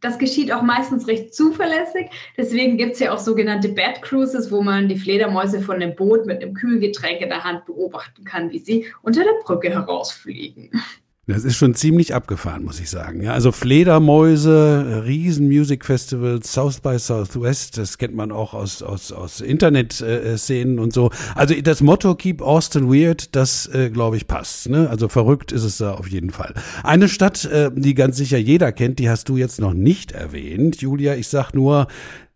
Das 0.00 0.18
geschieht 0.18 0.52
auch 0.52 0.62
meistens 0.62 1.08
recht 1.08 1.34
zuverlässig. 1.34 2.10
Deswegen 2.36 2.76
gibt 2.76 2.92
es 2.92 3.00
ja 3.00 3.12
auch 3.12 3.18
sogenannte 3.18 3.68
Bad 3.70 4.00
Cruises, 4.02 4.52
wo 4.52 4.62
man 4.62 4.88
die 4.88 4.98
Fledermäuse 4.98 5.60
von 5.60 5.76
einem 5.76 5.96
Boot 5.96 6.26
mit 6.26 6.40
einem 6.40 6.54
Kühlgetränk 6.54 7.20
in 7.20 7.30
der 7.30 7.42
Hand 7.42 7.66
beobachten 7.66 8.24
kann, 8.24 8.52
wie 8.52 8.60
sie 8.60 8.86
unter 9.02 9.24
der 9.24 9.34
Brücke 9.44 9.70
herausfliegen. 9.70 10.70
Das 11.28 11.44
ist 11.44 11.56
schon 11.56 11.74
ziemlich 11.74 12.14
abgefahren, 12.14 12.64
muss 12.64 12.80
ich 12.80 12.88
sagen. 12.88 13.22
Ja, 13.22 13.34
also 13.34 13.52
Fledermäuse, 13.52 15.02
Riesen 15.04 15.46
Music 15.46 15.84
Festivals, 15.84 16.50
South 16.50 16.80
by 16.80 16.98
Southwest, 16.98 17.76
das 17.76 17.98
kennt 17.98 18.14
man 18.14 18.32
auch 18.32 18.54
aus, 18.54 18.82
aus, 18.82 19.12
aus 19.12 19.42
Internet-Szenen 19.42 20.78
und 20.78 20.94
so. 20.94 21.10
Also 21.34 21.54
das 21.60 21.82
Motto 21.82 22.14
Keep 22.14 22.40
Austin 22.40 22.90
Weird, 22.90 23.36
das 23.36 23.66
äh, 23.66 23.90
glaube 23.90 24.16
ich 24.16 24.26
passt. 24.26 24.70
Ne? 24.70 24.88
Also 24.88 25.08
verrückt 25.08 25.52
ist 25.52 25.64
es 25.64 25.76
da 25.76 25.92
auf 25.92 26.08
jeden 26.08 26.30
Fall. 26.30 26.54
Eine 26.82 27.10
Stadt, 27.10 27.44
äh, 27.44 27.70
die 27.74 27.92
ganz 27.92 28.16
sicher 28.16 28.38
jeder 28.38 28.72
kennt, 28.72 28.98
die 28.98 29.10
hast 29.10 29.28
du 29.28 29.36
jetzt 29.36 29.60
noch 29.60 29.74
nicht 29.74 30.12
erwähnt. 30.12 30.80
Julia, 30.80 31.14
ich 31.14 31.28
sag 31.28 31.52
nur, 31.52 31.88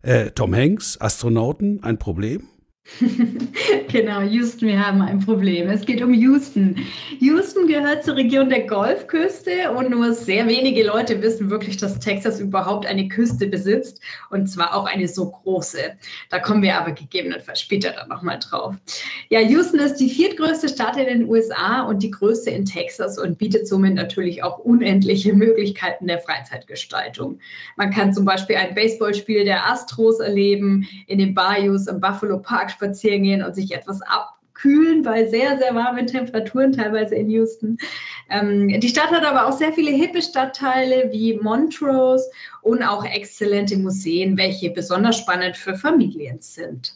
äh, 0.03 0.29
Tom 0.31 0.53
Hanks, 0.53 1.01
Astronauten, 1.01 1.81
ein 1.81 1.97
Problem? 1.97 2.43
genau, 3.87 4.21
Houston, 4.21 4.67
wir 4.67 4.85
haben 4.85 5.01
ein 5.01 5.19
Problem. 5.19 5.69
Es 5.69 5.85
geht 5.85 6.01
um 6.01 6.13
Houston. 6.13 6.75
Houston 7.19 7.67
gehört 7.67 8.03
zur 8.03 8.17
Region 8.17 8.49
der 8.49 8.67
Golfküste 8.67 9.71
und 9.71 9.89
nur 9.89 10.13
sehr 10.13 10.45
wenige 10.47 10.83
Leute 10.83 11.21
wissen 11.21 11.49
wirklich, 11.49 11.77
dass 11.77 11.97
Texas 11.99 12.41
überhaupt 12.41 12.85
eine 12.85 13.07
Küste 13.07 13.47
besitzt 13.47 14.01
und 14.31 14.47
zwar 14.47 14.75
auch 14.75 14.85
eine 14.85 15.07
so 15.07 15.31
große. 15.31 15.93
Da 16.29 16.39
kommen 16.39 16.61
wir 16.61 16.77
aber 16.77 16.91
gegebenenfalls 16.91 17.61
später 17.61 17.91
dann 17.91 18.09
nochmal 18.09 18.39
drauf. 18.39 18.75
Ja, 19.29 19.39
Houston 19.39 19.79
ist 19.79 19.95
die 19.95 20.09
viertgrößte 20.09 20.67
Stadt 20.67 20.97
in 20.97 21.05
den 21.05 21.29
USA 21.29 21.83
und 21.83 22.03
die 22.03 22.11
größte 22.11 22.49
in 22.49 22.65
Texas 22.65 23.17
und 23.17 23.37
bietet 23.37 23.65
somit 23.65 23.93
natürlich 23.93 24.43
auch 24.43 24.59
unendliche 24.59 25.33
Möglichkeiten 25.33 26.07
der 26.07 26.19
Freizeitgestaltung. 26.19 27.39
Man 27.77 27.91
kann 27.91 28.13
zum 28.13 28.25
Beispiel 28.25 28.57
ein 28.57 28.75
Baseballspiel 28.75 29.45
der 29.45 29.69
Astros 29.71 30.19
erleben, 30.19 30.85
in 31.07 31.19
den 31.19 31.33
Bayous 31.33 31.87
im 31.87 32.01
Buffalo 32.01 32.39
Park 32.39 32.72
spazieren 32.73 33.23
gehen 33.23 33.43
und 33.43 33.55
sich 33.55 33.73
etwas 33.73 34.01
abkühlen 34.01 35.03
bei 35.03 35.25
sehr, 35.27 35.57
sehr 35.57 35.73
warmen 35.73 36.07
Temperaturen, 36.07 36.73
teilweise 36.73 37.15
in 37.15 37.29
Houston. 37.29 37.77
Ähm, 38.29 38.79
die 38.79 38.89
Stadt 38.89 39.11
hat 39.11 39.25
aber 39.25 39.47
auch 39.47 39.57
sehr 39.57 39.73
viele 39.73 39.91
hippe 39.91 40.21
Stadtteile 40.21 41.11
wie 41.11 41.35
Montrose 41.35 42.29
und 42.61 42.83
auch 42.83 43.05
exzellente 43.05 43.77
Museen, 43.77 44.37
welche 44.37 44.69
besonders 44.71 45.17
spannend 45.17 45.57
für 45.57 45.75
Familien 45.75 46.39
sind. 46.41 46.93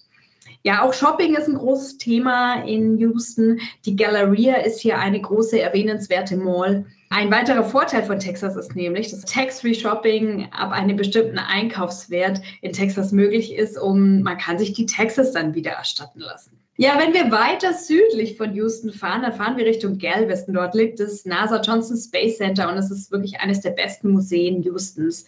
Ja, 0.63 0.83
auch 0.83 0.93
Shopping 0.93 1.35
ist 1.35 1.47
ein 1.47 1.55
großes 1.55 1.97
Thema 1.97 2.63
in 2.63 2.97
Houston. 2.97 3.59
Die 3.85 3.95
Galleria 3.95 4.55
ist 4.55 4.81
hier 4.81 4.97
eine 4.97 5.21
große, 5.21 5.59
erwähnenswerte 5.59 6.35
Mall. 6.35 6.85
Ein 7.09 7.31
weiterer 7.31 7.63
Vorteil 7.63 8.03
von 8.03 8.19
Texas 8.19 8.57
ist 8.57 8.75
nämlich, 8.75 9.09
dass 9.09 9.21
Tax-Free 9.21 9.73
Shopping 9.73 10.49
ab 10.51 10.71
einem 10.71 10.97
bestimmten 10.97 11.37
Einkaufswert 11.39 12.41
in 12.61 12.73
Texas 12.73 13.13
möglich 13.13 13.53
ist, 13.53 13.77
um 13.77 14.21
man 14.23 14.37
kann 14.37 14.59
sich 14.59 14.73
die 14.73 14.85
Taxes 14.85 15.31
dann 15.31 15.55
wieder 15.55 15.71
erstatten 15.71 16.19
lassen. 16.19 16.56
Ja, 16.79 16.99
wenn 16.99 17.11
wir 17.11 17.31
weiter 17.31 17.73
südlich 17.73 18.37
von 18.37 18.53
Houston 18.53 18.93
fahren, 18.93 19.23
dann 19.23 19.33
fahren 19.33 19.57
wir 19.57 19.65
Richtung 19.65 19.97
Galveston. 19.97 20.53
Dort 20.53 20.75
liegt 20.75 20.99
das 20.99 21.25
NASA 21.25 21.59
Johnson 21.59 21.97
Space 21.97 22.37
Center 22.37 22.69
und 22.69 22.77
es 22.77 22.91
ist 22.91 23.11
wirklich 23.11 23.39
eines 23.39 23.61
der 23.61 23.71
besten 23.71 24.11
Museen 24.11 24.63
Houstons. 24.63 25.25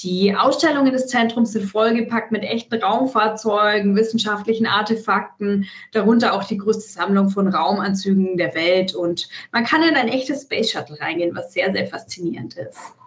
Die 0.00 0.36
Ausstellungen 0.36 0.92
des 0.92 1.06
Zentrums 1.06 1.52
sind 1.52 1.64
vollgepackt 1.64 2.32
mit 2.32 2.42
echten 2.42 2.82
Raumfahrzeugen, 2.82 3.96
wissenschaftlichen 3.96 4.66
Artefakten, 4.66 5.66
darunter 5.92 6.34
auch 6.34 6.44
die 6.44 6.58
größte 6.58 6.92
Sammlung 6.92 7.30
von 7.30 7.48
Raumanzügen 7.48 8.36
der 8.36 8.54
Welt. 8.54 8.94
Und 8.94 9.26
man 9.52 9.64
kann 9.64 9.82
in 9.82 9.94
ein 9.94 10.08
echtes 10.08 10.42
Space 10.42 10.70
Shuttle 10.70 11.00
reingehen, 11.00 11.34
was 11.34 11.54
sehr, 11.54 11.72
sehr 11.72 11.86
faszinierend 11.86 12.58
ist. 12.58 12.99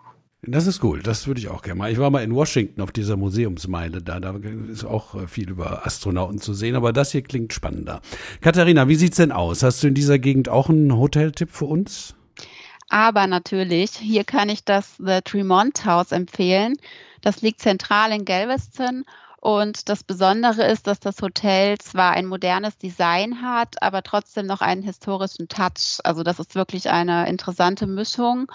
Das 0.46 0.68
ist 0.68 0.84
cool, 0.84 1.02
das 1.02 1.26
würde 1.26 1.40
ich 1.40 1.48
auch 1.48 1.62
gerne 1.62 1.80
mal. 1.80 1.92
Ich 1.92 1.98
war 2.00 2.10
mal 2.10 2.22
in 2.22 2.36
Washington 2.36 2.82
auf 2.82 2.92
dieser 2.92 3.16
Museumsmeile 3.16 4.02
da, 4.02 4.20
da 4.20 4.36
ist 4.70 4.84
auch 4.84 5.16
äh, 5.16 5.28
viel 5.28 5.50
über 5.50 5.86
Astronauten 5.86 6.40
zu 6.40 6.54
sehen, 6.54 6.76
aber 6.76 6.92
das 6.92 7.12
hier 7.12 7.22
klingt 7.22 7.54
spannender. 7.54 8.02
Katharina, 8.42 8.90
wie 8.90 8.96
sieht's 8.96 9.18
denn 9.18 9.32
aus? 9.32 9.64
Hast 9.64 9.82
du 9.82 9.88
in 9.88 9.94
dieser 9.94 10.20
Gegend 10.20 10.50
auch 10.50 10.70
einen 10.70 10.98
Hoteltipp 10.98 11.50
für 11.50 11.66
uns? 11.66 12.14
Aber 12.90 13.26
natürlich, 13.26 13.92
hier 13.92 14.26
kann 14.26 14.50
ich 14.50 14.66
das 14.66 14.96
The 14.98 15.22
Tremont 15.24 15.86
House 15.86 16.12
empfehlen. 16.12 16.76
Das 17.22 17.42
liegt 17.42 17.62
zentral 17.62 18.12
in 18.12 18.26
Galveston 18.26 19.06
und 19.40 19.88
das 19.88 20.04
Besondere 20.04 20.66
ist, 20.66 20.88
dass 20.88 21.00
das 21.00 21.22
Hotel 21.22 21.78
zwar 21.78 22.12
ein 22.12 22.26
modernes 22.26 22.78
Design 22.78 23.42
hat, 23.42 23.82
aber 23.82 24.04
trotzdem 24.04 24.46
noch 24.46 24.60
einen 24.60 24.84
historischen 24.84 25.48
Touch. 25.48 26.00
Also 26.04 26.24
das 26.24 26.40
ist 26.40 26.56
wirklich 26.56 26.90
eine 26.90 27.30
interessante 27.30 27.88
Mischung. 27.88 28.52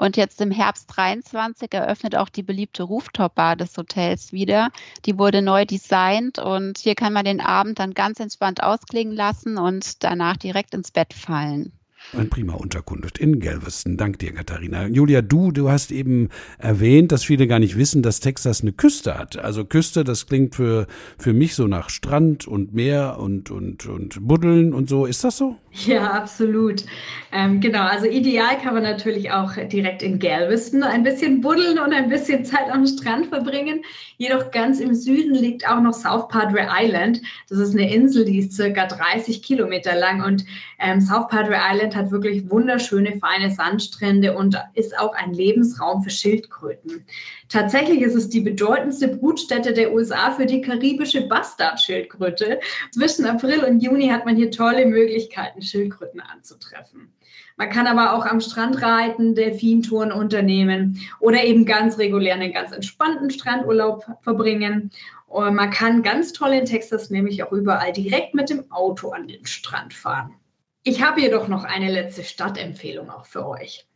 Und 0.00 0.16
jetzt 0.16 0.40
im 0.40 0.50
Herbst 0.50 0.86
23 0.96 1.74
eröffnet 1.74 2.16
auch 2.16 2.30
die 2.30 2.42
beliebte 2.42 2.84
Rooftop-Bar 2.84 3.56
des 3.56 3.76
Hotels 3.76 4.32
wieder. 4.32 4.70
Die 5.04 5.18
wurde 5.18 5.42
neu 5.42 5.66
designt 5.66 6.38
und 6.38 6.78
hier 6.78 6.94
kann 6.94 7.12
man 7.12 7.26
den 7.26 7.42
Abend 7.42 7.78
dann 7.78 7.92
ganz 7.92 8.18
entspannt 8.18 8.62
ausklingen 8.62 9.14
lassen 9.14 9.58
und 9.58 10.02
danach 10.02 10.38
direkt 10.38 10.72
ins 10.72 10.90
Bett 10.90 11.12
fallen. 11.12 11.78
Ein 12.16 12.28
prima 12.28 12.54
Unterkunft 12.54 13.18
in 13.18 13.38
Galveston. 13.38 13.96
Dank 13.96 14.18
dir, 14.18 14.32
Katharina. 14.32 14.86
Julia, 14.86 15.22
du, 15.22 15.52
du 15.52 15.70
hast 15.70 15.92
eben 15.92 16.28
erwähnt, 16.58 17.12
dass 17.12 17.22
viele 17.22 17.46
gar 17.46 17.60
nicht 17.60 17.76
wissen, 17.76 18.02
dass 18.02 18.18
Texas 18.18 18.62
eine 18.62 18.72
Küste 18.72 19.16
hat. 19.16 19.38
Also 19.38 19.64
Küste, 19.64 20.02
das 20.02 20.26
klingt 20.26 20.56
für, 20.56 20.88
für 21.18 21.32
mich 21.32 21.54
so 21.54 21.68
nach 21.68 21.88
Strand 21.88 22.48
und 22.48 22.74
Meer 22.74 23.18
und, 23.20 23.52
und, 23.52 23.86
und 23.86 24.26
Buddeln 24.26 24.74
und 24.74 24.88
so. 24.88 25.06
Ist 25.06 25.22
das 25.22 25.36
so? 25.36 25.56
Ja, 25.72 26.10
absolut. 26.10 26.84
Ähm, 27.30 27.60
genau, 27.60 27.82
also 27.84 28.06
ideal 28.06 28.58
kann 28.60 28.74
man 28.74 28.82
natürlich 28.82 29.30
auch 29.30 29.52
direkt 29.54 30.02
in 30.02 30.18
Galveston 30.18 30.82
ein 30.82 31.04
bisschen 31.04 31.40
buddeln 31.40 31.78
und 31.78 31.92
ein 31.92 32.08
bisschen 32.08 32.44
Zeit 32.44 32.68
am 32.72 32.84
Strand 32.86 33.26
verbringen. 33.26 33.82
Jedoch 34.16 34.50
ganz 34.50 34.80
im 34.80 34.94
Süden 34.94 35.34
liegt 35.34 35.68
auch 35.68 35.80
noch 35.80 35.94
South 35.94 36.26
Padre 36.26 36.66
Island. 36.68 37.22
Das 37.48 37.58
ist 37.58 37.72
eine 37.72 37.92
Insel, 37.94 38.24
die 38.24 38.40
ist 38.40 38.52
circa 38.52 38.86
30 38.86 39.44
Kilometer 39.44 39.94
lang 39.94 40.24
und 40.24 40.44
ähm, 40.80 41.00
South 41.00 41.28
Padre 41.28 41.56
Island 41.70 41.94
hat 41.94 41.99
wirklich 42.08 42.50
wunderschöne, 42.50 43.18
feine 43.18 43.50
Sandstrände 43.50 44.36
und 44.36 44.56
ist 44.74 44.98
auch 44.98 45.14
ein 45.14 45.34
Lebensraum 45.34 46.02
für 46.02 46.10
Schildkröten. 46.10 47.04
Tatsächlich 47.48 48.00
ist 48.00 48.14
es 48.14 48.28
die 48.28 48.40
bedeutendste 48.40 49.08
Brutstätte 49.08 49.72
der 49.72 49.92
USA 49.92 50.30
für 50.30 50.46
die 50.46 50.60
karibische 50.60 51.26
Bastardschildkröte. 51.28 52.60
Zwischen 52.92 53.26
April 53.26 53.64
und 53.64 53.80
Juni 53.80 54.08
hat 54.08 54.24
man 54.24 54.36
hier 54.36 54.50
tolle 54.50 54.86
Möglichkeiten, 54.86 55.62
Schildkröten 55.62 56.20
anzutreffen. 56.20 57.12
Man 57.56 57.68
kann 57.68 57.86
aber 57.86 58.14
auch 58.14 58.24
am 58.24 58.40
Strand 58.40 58.80
reiten, 58.80 59.34
Delfintouren 59.34 60.12
unternehmen 60.12 60.98
oder 61.18 61.44
eben 61.44 61.66
ganz 61.66 61.98
regulär 61.98 62.34
einen 62.34 62.54
ganz 62.54 62.72
entspannten 62.72 63.30
Strandurlaub 63.30 64.06
verbringen. 64.22 64.90
Und 65.26 65.54
man 65.54 65.70
kann 65.70 66.02
ganz 66.02 66.32
toll 66.32 66.54
in 66.54 66.64
Texas 66.64 67.10
nämlich 67.10 67.42
auch 67.42 67.52
überall 67.52 67.92
direkt 67.92 68.34
mit 68.34 68.48
dem 68.48 68.70
Auto 68.72 69.10
an 69.10 69.28
den 69.28 69.44
Strand 69.44 69.92
fahren. 69.92 70.34
Ich 70.82 71.02
habe 71.02 71.20
jedoch 71.20 71.46
noch 71.46 71.64
eine 71.64 71.90
letzte 71.90 72.24
Stadtempfehlung 72.24 73.10
auch 73.10 73.26
für 73.26 73.46
euch. 73.46 73.86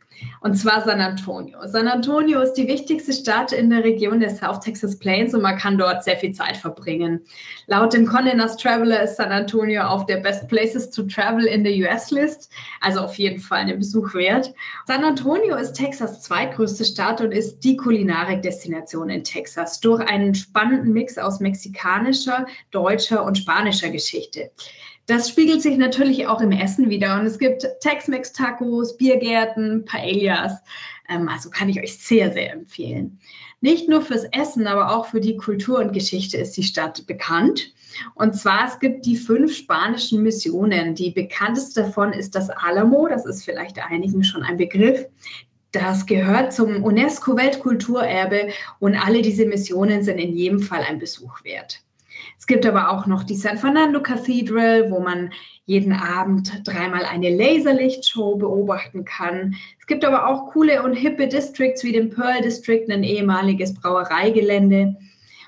Und 0.41 0.55
zwar 0.55 0.85
San 0.85 1.01
Antonio. 1.01 1.59
San 1.67 1.89
Antonio 1.89 2.41
ist 2.41 2.53
die 2.55 2.69
wichtigste 2.69 3.13
Stadt 3.13 3.53
in 3.53 3.71
der 3.71 3.83
Region 3.83 4.21
der 4.21 4.31
South 4.31 4.61
Texas 4.61 4.99
Plains 4.99 5.35
und 5.35 5.43
man 5.43 5.57
kann 5.57 5.79
dort 5.79 6.05
sehr 6.05 6.19
viel 6.19 6.33
Zeit 6.33 6.57
verbringen. 6.57 7.25
Laut 7.67 7.95
dem 7.95 8.07
Condé 8.07 8.35
Nast 8.35 8.61
Traveler 8.61 9.03
ist 9.03 9.17
San 9.17 9.33
Antonio 9.33 9.83
auf 9.83 10.05
der 10.07 10.19
Best 10.19 10.47
Places 10.49 10.91
to 10.91 11.05
Travel 11.05 11.47
in 11.47 11.65
der 11.65 11.73
US 11.73 12.11
List, 12.11 12.53
also 12.81 13.01
auf 13.01 13.17
jeden 13.17 13.41
Fall 13.41 13.61
einen 13.61 13.79
Besuch 13.79 14.15
wert. 14.15 14.53
San 14.87 15.05
Antonio 15.05 15.57
ist 15.57 15.73
Texas 15.73 16.23
zweitgrößte 16.23 16.85
Stadt 16.85 17.21
und 17.23 17.33
ist 17.33 17.61
die 17.61 17.77
Kulinarik-Destination 17.77 19.09
in 19.09 19.25
Texas 19.25 19.81
durch 19.81 20.07
einen 20.07 20.35
spannenden 20.35 20.93
Mix 20.93 21.17
aus 21.17 21.41
mexikanischer, 21.41 22.47
deutscher 22.71 23.25
und 23.25 23.39
spanischer 23.39 23.91
Geschichte. 23.91 24.51
Das 25.07 25.29
spiegelt 25.29 25.61
sich 25.61 25.77
natürlich 25.77 26.27
auch 26.27 26.41
im 26.41 26.53
Essen 26.53 26.89
wieder. 26.89 27.19
Und 27.21 27.27
es 27.27 27.39
gibt 27.39 27.67
Tex-Mex-Tacos, 27.81 28.97
Biergärten, 28.97 29.85
Paellas. 29.85 30.63
Ähm, 31.09 31.29
also 31.29 31.51
kann 31.51 31.69
ich 31.69 31.81
euch 31.81 31.99
sehr, 31.99 32.33
sehr 32.33 32.53
empfehlen. 32.53 33.19
Nicht 33.61 33.89
nur 33.89 34.03
fürs 34.03 34.25
Essen, 34.33 34.67
aber 34.67 34.95
auch 34.95 35.07
für 35.07 35.21
die 35.21 35.37
Kultur 35.37 35.79
und 35.79 35.93
Geschichte 35.93 36.37
ist 36.39 36.57
die 36.57 36.63
Stadt 36.63 37.07
bekannt. 37.07 37.73
Und 38.15 38.35
zwar, 38.35 38.67
es 38.67 38.79
gibt 38.79 39.07
die 39.07 39.17
fünf 39.17 39.55
spanischen 39.55 40.23
Missionen. 40.23 40.95
Die 40.95 41.11
bekannteste 41.11 41.83
davon 41.83 42.13
ist 42.13 42.35
das 42.35 42.51
Alamo. 42.51 43.09
Das 43.09 43.25
ist 43.27 43.45
vielleicht 43.45 43.79
einigen 43.79 44.25
schon 44.25 44.43
ein 44.43 44.57
Begriff. 44.57 45.07
Das 45.73 46.07
gehört 46.07 46.53
zum 46.53 46.85
UNESCO-Weltkulturerbe 46.85 48.51
und 48.79 48.95
alle 48.95 49.23
diese 49.23 49.45
Missionen 49.45 50.03
sind 50.03 50.19
in 50.19 50.37
jedem 50.37 50.61
Fall 50.61 50.83
ein 50.89 50.99
Besuch 50.99 51.43
wert. 51.43 51.84
Es 52.45 52.47
gibt 52.47 52.67
aber 52.67 52.91
auch 52.91 53.07
noch 53.07 53.23
die 53.23 53.37
San 53.37 53.57
Fernando 53.57 54.03
Cathedral, 54.03 54.91
wo 54.91 55.01
man 55.01 55.33
jeden 55.65 55.95
Abend 55.95 56.61
dreimal 56.69 57.07
eine 57.07 57.35
Laserlichtshow 57.35 58.37
beobachten 58.37 59.07
kann. 59.07 59.55
Es 59.81 59.87
gibt 59.87 60.05
aber 60.05 60.29
auch 60.29 60.49
coole 60.53 60.83
und 60.83 60.93
hippe 60.93 61.27
Districts 61.27 61.83
wie 61.85 61.93
den 61.93 62.11
Pearl 62.11 62.43
District, 62.43 62.85
ein 62.91 63.03
ehemaliges 63.03 63.73
Brauereigelände. 63.73 64.95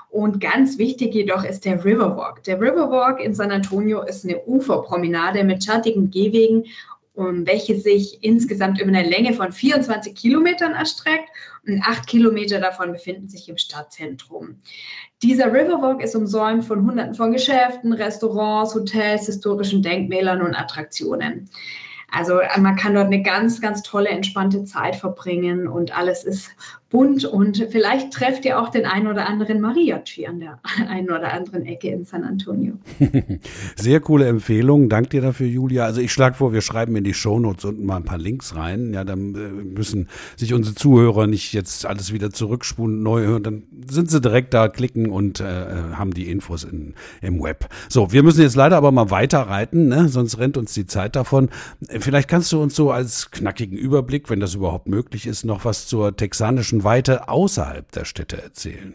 Und 0.09 0.41
ganz 0.41 0.79
wichtig 0.79 1.13
jedoch 1.13 1.45
ist 1.45 1.67
der 1.67 1.85
Riverwalk. 1.85 2.43
Der 2.45 2.59
Riverwalk 2.59 3.21
in 3.21 3.35
San 3.35 3.51
Antonio 3.51 4.01
ist 4.01 4.25
eine 4.25 4.41
Uferpromenade 4.47 5.45
mit 5.45 5.63
schattigen 5.63 6.11
Gehwegen 6.11 6.65
welche 7.17 7.79
sich 7.79 8.23
insgesamt 8.23 8.81
über 8.81 8.89
eine 8.89 9.09
Länge 9.09 9.33
von 9.33 9.51
24 9.51 10.15
Kilometern 10.15 10.73
erstreckt 10.73 11.31
und 11.67 11.83
acht 11.83 12.07
Kilometer 12.07 12.61
davon 12.61 12.93
befinden 12.93 13.29
sich 13.29 13.49
im 13.49 13.57
Stadtzentrum. 13.57 14.61
Dieser 15.23 15.47
Riverwalk 15.53 16.03
ist 16.03 16.15
umsäumt 16.15 16.65
von 16.65 16.87
Hunderten 16.87 17.15
von 17.15 17.33
Geschäften, 17.33 17.93
Restaurants, 17.93 18.75
Hotels, 18.75 19.27
historischen 19.27 19.83
Denkmälern 19.83 20.43
und 20.43 20.55
Attraktionen. 20.55 21.49
Also 22.13 22.41
man 22.59 22.77
kann 22.77 22.95
dort 22.95 23.07
eine 23.07 23.23
ganz, 23.23 23.61
ganz 23.61 23.83
tolle, 23.83 24.11
entspannte 24.11 24.65
Zeit 24.65 24.97
verbringen 24.97 25.67
und 25.67 25.97
alles 25.97 26.23
ist 26.23 26.51
bunt 26.97 27.27
und 27.27 27.67
vielleicht 27.71 28.11
trefft 28.11 28.47
ihr 28.47 28.59
auch 28.59 28.71
den 28.71 28.87
einen 28.87 29.07
oder 29.07 29.27
anderen 29.27 29.61
Mariachi 29.61 30.27
an 30.27 30.41
der 30.41 30.61
einen 30.89 31.11
oder 31.11 31.35
anderen 31.35 31.67
Ecke 31.67 31.89
in 31.89 32.07
San 32.07 32.25
Antonio. 32.25 32.79
Sehr 33.77 34.01
coole 34.01 34.27
Empfehlung. 34.27 34.89
Dank 34.89 35.11
dir 35.11 35.21
dafür, 35.21 35.47
Julia. 35.47 35.85
Also 35.85 36.01
ich 36.01 36.11
schlage 36.11 36.37
vor, 36.37 36.55
wir 36.55 36.63
schreiben 36.63 36.97
in 36.97 37.05
die 37.05 37.13
Shownotes 37.13 37.67
unten 37.67 37.85
mal 37.85 37.97
ein 37.97 38.05
paar 38.05 38.17
Links 38.17 38.57
rein. 38.57 38.95
Ja, 38.95 39.05
dann 39.05 39.35
äh, 39.35 39.39
müssen 39.39 40.09
sich 40.37 40.55
unsere 40.55 40.75
Zuhörer 40.75 41.27
nicht 41.27 41.53
jetzt 41.53 41.85
alles 41.85 42.15
wieder 42.15 42.31
zurückspulen, 42.31 43.03
neu 43.03 43.27
hören. 43.27 43.43
Dann 43.43 43.63
sind 43.87 44.11
sie 44.11 44.23
direkt 44.23 44.55
da, 44.55 44.69
klicken 44.69 45.11
und 45.11 45.41
äh, 45.41 45.45
äh, 45.45 45.93
haben 45.97 46.15
die 46.15 46.31
Infos 46.31 46.65
in, 46.65 46.95
im 47.21 47.43
Web. 47.43 47.69
So, 47.91 48.11
wir 48.11 48.23
müssen 48.23 48.41
jetzt 48.41 48.57
leider 48.57 48.79
aber 48.79 48.91
mal 48.91 49.11
weiterreiten, 49.11 49.89
ne? 49.89 50.09
sonst 50.09 50.39
rennt 50.39 50.57
uns 50.57 50.73
die 50.73 50.87
Zeit 50.87 51.15
davon. 51.15 51.51
Vielleicht 51.91 52.29
kannst 52.29 52.51
du 52.53 52.63
uns 52.63 52.75
so 52.75 52.91
als 52.91 53.31
knackigen 53.31 53.77
Überblick, 53.77 54.31
wenn 54.31 54.41
das 54.41 54.55
überhaupt 54.55 54.89
möglich 54.89 55.27
ist, 55.27 55.45
noch 55.45 55.67
was 55.67 55.87
zur 55.87 56.17
texanischen 56.17 56.86
Weite 56.87 57.29
außerhalb 57.29 57.91
der 57.91 58.05
Städte 58.05 58.41
erzählen? 58.41 58.95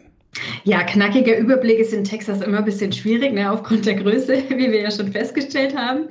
Ja, 0.64 0.82
knackiger 0.82 1.36
Überblick 1.36 1.78
ist 1.78 1.92
in 1.92 2.04
Texas 2.04 2.40
immer 2.40 2.58
ein 2.58 2.64
bisschen 2.64 2.90
schwierig, 2.90 3.34
ne, 3.34 3.52
aufgrund 3.52 3.84
der 3.84 3.96
Größe, 3.96 4.44
wie 4.48 4.72
wir 4.72 4.80
ja 4.80 4.90
schon 4.90 5.12
festgestellt 5.12 5.76
haben. 5.76 6.08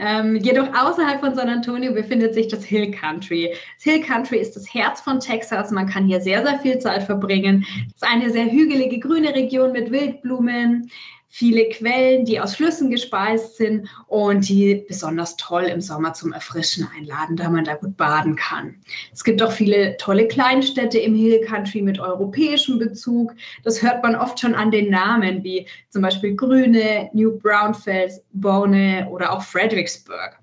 Ähm, 0.00 0.34
jedoch 0.34 0.66
außerhalb 0.74 1.20
von 1.20 1.36
San 1.36 1.48
Antonio 1.48 1.94
befindet 1.94 2.34
sich 2.34 2.48
das 2.48 2.64
Hill 2.64 2.90
Country. 2.90 3.54
Das 3.76 3.84
Hill 3.84 4.02
Country 4.02 4.38
ist 4.38 4.56
das 4.56 4.74
Herz 4.74 5.00
von 5.00 5.20
Texas. 5.20 5.70
Man 5.70 5.86
kann 5.86 6.04
hier 6.04 6.20
sehr, 6.20 6.44
sehr 6.44 6.58
viel 6.58 6.80
Zeit 6.80 7.04
verbringen. 7.04 7.64
Es 7.86 8.02
ist 8.02 8.08
eine 8.12 8.30
sehr 8.30 8.50
hügelige, 8.50 8.98
grüne 8.98 9.32
Region 9.32 9.70
mit 9.70 9.92
Wildblumen 9.92 10.90
viele 11.32 11.68
Quellen, 11.68 12.24
die 12.24 12.40
aus 12.40 12.56
Flüssen 12.56 12.90
gespeist 12.90 13.56
sind 13.56 13.88
und 14.08 14.48
die 14.48 14.84
besonders 14.88 15.36
toll 15.36 15.62
im 15.62 15.80
Sommer 15.80 16.12
zum 16.12 16.32
Erfrischen 16.32 16.88
einladen, 16.94 17.36
da 17.36 17.48
man 17.48 17.64
da 17.64 17.76
gut 17.76 17.96
baden 17.96 18.34
kann. 18.34 18.74
Es 19.12 19.22
gibt 19.22 19.40
auch 19.40 19.52
viele 19.52 19.96
tolle 19.96 20.26
Kleinstädte 20.26 20.98
im 20.98 21.14
Hill 21.14 21.40
Country 21.46 21.82
mit 21.82 22.00
europäischem 22.00 22.80
Bezug. 22.80 23.32
Das 23.62 23.80
hört 23.80 24.02
man 24.02 24.16
oft 24.16 24.40
schon 24.40 24.56
an 24.56 24.72
den 24.72 24.90
Namen, 24.90 25.44
wie 25.44 25.66
zum 25.90 26.02
Beispiel 26.02 26.34
Grüne, 26.34 27.08
New 27.12 27.38
Braunfels, 27.38 28.22
Bone 28.32 29.06
oder 29.08 29.32
auch 29.32 29.42
Fredericksburg. 29.42 30.36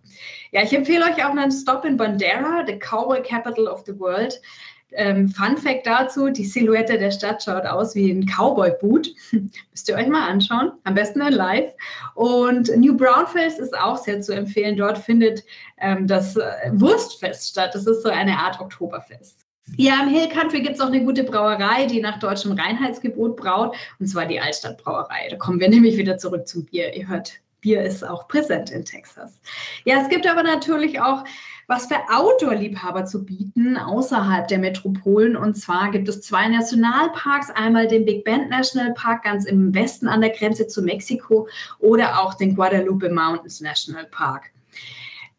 Ja, 0.52 0.64
ich 0.64 0.72
empfehle 0.72 1.04
euch 1.04 1.24
auch 1.24 1.32
einen 1.32 1.52
Stop 1.52 1.84
in 1.84 1.98
Bandera, 1.98 2.64
the 2.66 2.80
Cowboy 2.80 3.22
Capital 3.22 3.68
of 3.68 3.84
the 3.86 4.00
World. 4.00 4.42
Ähm, 4.94 5.30
Fun 5.30 5.58
Fact 5.58 5.86
dazu: 5.86 6.30
Die 6.30 6.46
Silhouette 6.46 6.98
der 6.98 7.12
Stadt 7.12 7.44
schaut 7.44 7.66
aus 7.66 7.96
wie 7.96 8.12
ein 8.12 8.26
Cowboy-Boot. 8.26 9.10
Müsst 9.32 9.90
ihr 9.90 9.96
euch 9.96 10.08
mal 10.08 10.28
anschauen. 10.28 10.72
Am 10.84 10.96
besten 10.96 11.22
in 11.22 11.34
live. 11.34 11.74
Und 12.16 12.76
New 12.76 12.96
Braunfels 12.96 13.60
ist 13.60 13.78
auch 13.78 13.98
sehr 13.98 14.22
zu 14.22 14.34
empfehlen. 14.34 14.78
Dort 14.78 14.98
findet 14.98 15.44
ähm, 15.80 16.08
das 16.08 16.36
äh, 16.36 16.72
Wurstfest 16.72 17.50
statt. 17.50 17.74
Das 17.74 17.86
ist 17.86 18.04
so 18.04 18.10
eine 18.10 18.38
Art 18.38 18.60
Oktoberfest. 18.60 19.48
Ja, 19.76 20.02
im 20.02 20.10
Hill 20.10 20.30
Country 20.30 20.62
gibt 20.62 20.76
es 20.76 20.82
auch 20.82 20.88
eine 20.88 21.04
gute 21.04 21.24
Brauerei, 21.24 21.86
die 21.86 22.00
nach 22.00 22.20
deutschem 22.20 22.54
Reinheitsgebot 22.54 23.36
braut, 23.36 23.76
und 24.00 24.08
zwar 24.08 24.26
die 24.26 24.40
Altstadtbrauerei. 24.40 25.28
Da 25.30 25.36
kommen 25.36 25.60
wir 25.60 25.70
nämlich 25.70 25.98
wieder 25.98 26.18
zurück 26.18 26.48
zum 26.48 26.66
Bier. 26.66 26.96
Ihr 26.96 27.08
hört, 27.08 27.34
Bier 27.68 27.84
ist 27.84 28.02
auch 28.02 28.30
präsent 28.30 28.72
in 28.72 28.86
Texas. 28.86 29.42
Ja, 29.84 30.02
es 30.02 30.08
gibt 30.08 30.26
aber 30.26 30.42
natürlich 30.42 31.02
auch 31.02 31.26
was 31.68 31.88
für 31.88 31.98
Outdoor-Liebhaber 32.10 33.04
zu 33.04 33.26
bieten 33.26 33.76
außerhalb 33.76 34.48
der 34.48 34.60
Metropolen. 34.60 35.36
Und 35.36 35.56
zwar 35.58 35.92
gibt 35.92 36.08
es 36.08 36.22
zwei 36.22 36.48
Nationalparks, 36.48 37.50
einmal 37.52 37.88
den 37.90 38.06
Big 38.06 38.24
Bend 38.24 38.50
National 38.50 38.94
Park 38.94 39.26
ganz 39.26 39.44
im 39.44 39.76
Westen 39.76 40.08
an 40.08 40.22
der 40.22 40.30
Grenze 40.30 40.68
zu 40.68 40.82
Mexiko 40.82 41.50
oder 41.80 42.22
auch 42.22 42.36
den 42.36 42.56
Guadalupe 42.56 43.10
Mountains 43.10 43.60
National 43.60 44.06
Park. 44.06 44.52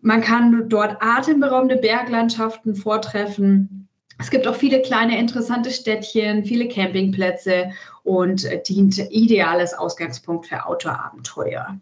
Man 0.03 0.21
kann 0.21 0.69
dort 0.69 0.99
atemberaubende 1.01 1.77
Berglandschaften 1.77 2.77
vortreffen. 2.77 3.89
Es 4.19 4.29
gibt 4.29 4.47
auch 4.47 4.55
viele 4.55 4.83
kleine 4.83 5.19
interessante 5.19 5.71
Städtchen, 5.71 6.45
viele 6.45 6.69
Campingplätze 6.69 7.71
und 8.05 8.47
dient 8.69 8.99
ideales 9.11 9.73
Ausgangspunkt 9.73 10.47
für 10.47 10.67
Outdoor-Abenteuer. 10.67 11.79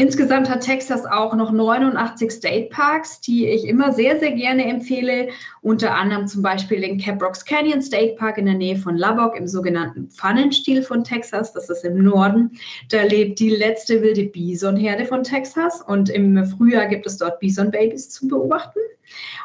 Insgesamt 0.00 0.48
hat 0.48 0.62
Texas 0.62 1.04
auch 1.04 1.34
noch 1.34 1.52
89 1.52 2.30
State 2.30 2.68
Parks, 2.70 3.20
die 3.20 3.46
ich 3.46 3.68
immer 3.68 3.92
sehr, 3.92 4.18
sehr 4.18 4.32
gerne 4.32 4.64
empfehle. 4.64 5.28
Unter 5.60 5.94
anderem 5.94 6.26
zum 6.26 6.40
Beispiel 6.40 6.80
den 6.80 6.98
Caprocks 6.98 7.44
Canyon 7.44 7.82
State 7.82 8.14
Park 8.14 8.38
in 8.38 8.46
der 8.46 8.54
Nähe 8.54 8.76
von 8.76 8.96
Lubbock 8.96 9.36
im 9.36 9.46
sogenannten 9.46 10.08
Pfannenstil 10.08 10.82
von 10.82 11.04
Texas. 11.04 11.52
Das 11.52 11.68
ist 11.68 11.84
im 11.84 12.02
Norden. 12.02 12.52
Da 12.88 13.02
lebt 13.02 13.40
die 13.40 13.50
letzte 13.50 14.00
wilde 14.00 14.24
Bisonherde 14.24 15.04
von 15.04 15.22
Texas 15.22 15.82
und 15.82 16.08
im 16.08 16.46
Frühjahr 16.46 16.86
gibt 16.86 17.04
es 17.04 17.18
dort 17.18 17.38
Bisonbabys 17.38 18.08
zu 18.08 18.26
beobachten. 18.26 18.78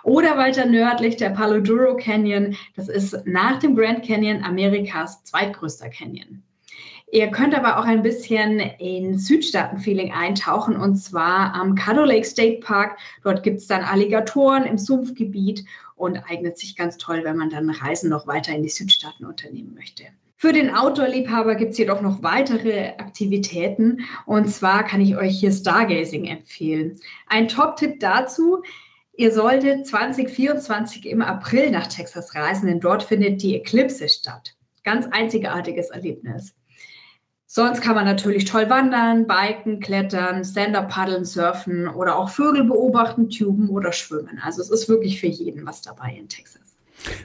Oder 0.03 0.37
weiter 0.37 0.65
nördlich 0.65 1.17
der 1.17 1.31
Palo 1.31 1.59
Duro 1.59 1.97
Canyon. 1.97 2.55
Das 2.77 2.87
ist 2.87 3.25
nach 3.25 3.59
dem 3.59 3.75
Grand 3.75 4.05
Canyon 4.05 4.41
Amerikas 4.41 5.21
zweitgrößter 5.25 5.89
Canyon. 5.89 6.44
Ihr 7.15 7.27
könnt 7.27 7.55
aber 7.55 7.79
auch 7.79 7.85
ein 7.85 8.01
bisschen 8.01 8.59
in 8.59 9.17
Südstaaten-Feeling 9.17 10.11
eintauchen 10.11 10.75
und 10.75 10.97
zwar 10.97 11.53
am 11.53 11.73
Caddo 11.73 12.03
Lake 12.03 12.25
State 12.25 12.59
Park. 12.59 12.97
Dort 13.23 13.41
gibt 13.41 13.61
es 13.61 13.67
dann 13.67 13.85
Alligatoren 13.85 14.65
im 14.65 14.77
Sumpfgebiet 14.77 15.63
und 15.95 16.17
eignet 16.29 16.57
sich 16.57 16.75
ganz 16.75 16.97
toll, 16.97 17.21
wenn 17.23 17.37
man 17.37 17.49
dann 17.49 17.69
Reisen 17.69 18.09
noch 18.09 18.27
weiter 18.27 18.53
in 18.53 18.63
die 18.63 18.69
Südstaaten 18.69 19.23
unternehmen 19.23 19.73
möchte. 19.75 20.03
Für 20.35 20.51
den 20.51 20.75
Outdoor-Liebhaber 20.75 21.55
gibt 21.55 21.71
es 21.71 21.77
jedoch 21.77 22.01
noch 22.01 22.21
weitere 22.21 22.89
Aktivitäten 22.97 24.01
und 24.25 24.49
zwar 24.49 24.83
kann 24.83 24.99
ich 24.99 25.15
euch 25.15 25.39
hier 25.39 25.53
Stargazing 25.53 26.25
empfehlen. 26.25 26.99
Ein 27.27 27.47
Top-Tipp 27.47 28.01
dazu, 28.01 28.61
Ihr 29.15 29.31
solltet 29.31 29.87
2024 29.87 31.05
im 31.05 31.21
April 31.21 31.71
nach 31.71 31.87
Texas 31.87 32.35
reisen, 32.35 32.67
denn 32.67 32.81
dort 32.81 33.03
findet 33.03 33.41
die 33.41 33.55
Eclipse 33.55 34.09
statt. 34.09 34.57
Ganz 34.83 35.07
einzigartiges 35.09 35.91
Erlebnis. 35.91 36.53
Sonst 37.55 37.79
kann 37.79 37.95
man 37.95 38.03
natürlich 38.03 38.43
toll 38.43 38.69
wandern, 38.69 39.27
biken, 39.27 39.79
klettern, 39.79 40.43
Stand-up 40.43 40.89
paddeln, 40.89 41.23
surfen 41.23 41.87
oder 41.87 42.17
auch 42.17 42.27
Vögel 42.27 42.65
beobachten, 42.65 43.29
tuben 43.29 43.69
oder 43.69 43.93
schwimmen. 43.93 44.41
Also 44.43 44.61
es 44.61 44.69
ist 44.69 44.89
wirklich 44.89 45.21
für 45.21 45.27
jeden 45.27 45.65
was 45.65 45.81
dabei 45.81 46.17
in 46.19 46.27
Texas. 46.27 46.75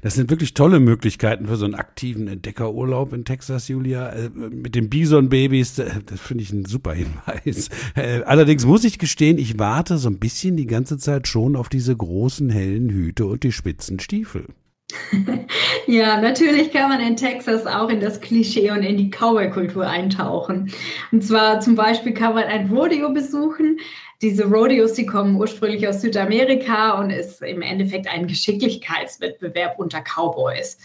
Das 0.02 0.14
sind 0.14 0.30
wirklich 0.30 0.54
tolle 0.54 0.78
Möglichkeiten 0.78 1.48
für 1.48 1.56
so 1.56 1.64
einen 1.64 1.74
aktiven 1.74 2.28
Entdeckerurlaub 2.28 3.12
in 3.12 3.24
Texas, 3.24 3.66
Julia. 3.66 4.10
Äh, 4.10 4.30
mit 4.30 4.76
den 4.76 4.88
Bison-Babys, 4.88 5.80
äh, 5.80 5.90
das 6.06 6.20
finde 6.20 6.44
ich 6.44 6.52
ein 6.52 6.64
super 6.64 6.92
Hinweis. 6.92 7.68
Äh, 7.96 8.22
allerdings 8.22 8.64
muss 8.64 8.84
ich 8.84 9.00
gestehen, 9.00 9.36
ich 9.36 9.58
warte 9.58 9.98
so 9.98 10.08
ein 10.08 10.20
bisschen 10.20 10.56
die 10.56 10.68
ganze 10.68 10.96
Zeit 10.96 11.26
schon 11.26 11.56
auf 11.56 11.68
diese 11.68 11.96
großen 11.96 12.50
hellen 12.50 12.88
Hüte 12.88 13.26
und 13.26 13.42
die 13.42 13.50
spitzen 13.50 13.98
Stiefel. 13.98 14.46
Ja, 15.86 16.20
natürlich 16.20 16.72
kann 16.72 16.88
man 16.88 17.00
in 17.00 17.16
Texas 17.16 17.66
auch 17.66 17.88
in 17.88 18.00
das 18.00 18.20
Klischee 18.20 18.70
und 18.70 18.82
in 18.82 18.96
die 18.96 19.10
Cowboy-Kultur 19.10 19.86
eintauchen. 19.86 20.72
Und 21.10 21.24
zwar 21.24 21.60
zum 21.60 21.74
Beispiel 21.74 22.12
kann 22.12 22.34
man 22.34 22.44
ein 22.44 22.70
Rodeo 22.70 23.10
besuchen. 23.10 23.78
Diese 24.22 24.44
Rodeos, 24.44 24.92
die 24.92 25.06
kommen 25.06 25.36
ursprünglich 25.36 25.88
aus 25.88 26.00
Südamerika 26.00 27.00
und 27.00 27.10
ist 27.10 27.42
im 27.42 27.62
Endeffekt 27.62 28.06
ein 28.06 28.26
Geschicklichkeitswettbewerb 28.26 29.78
unter 29.78 30.02
Cowboys. 30.02 30.78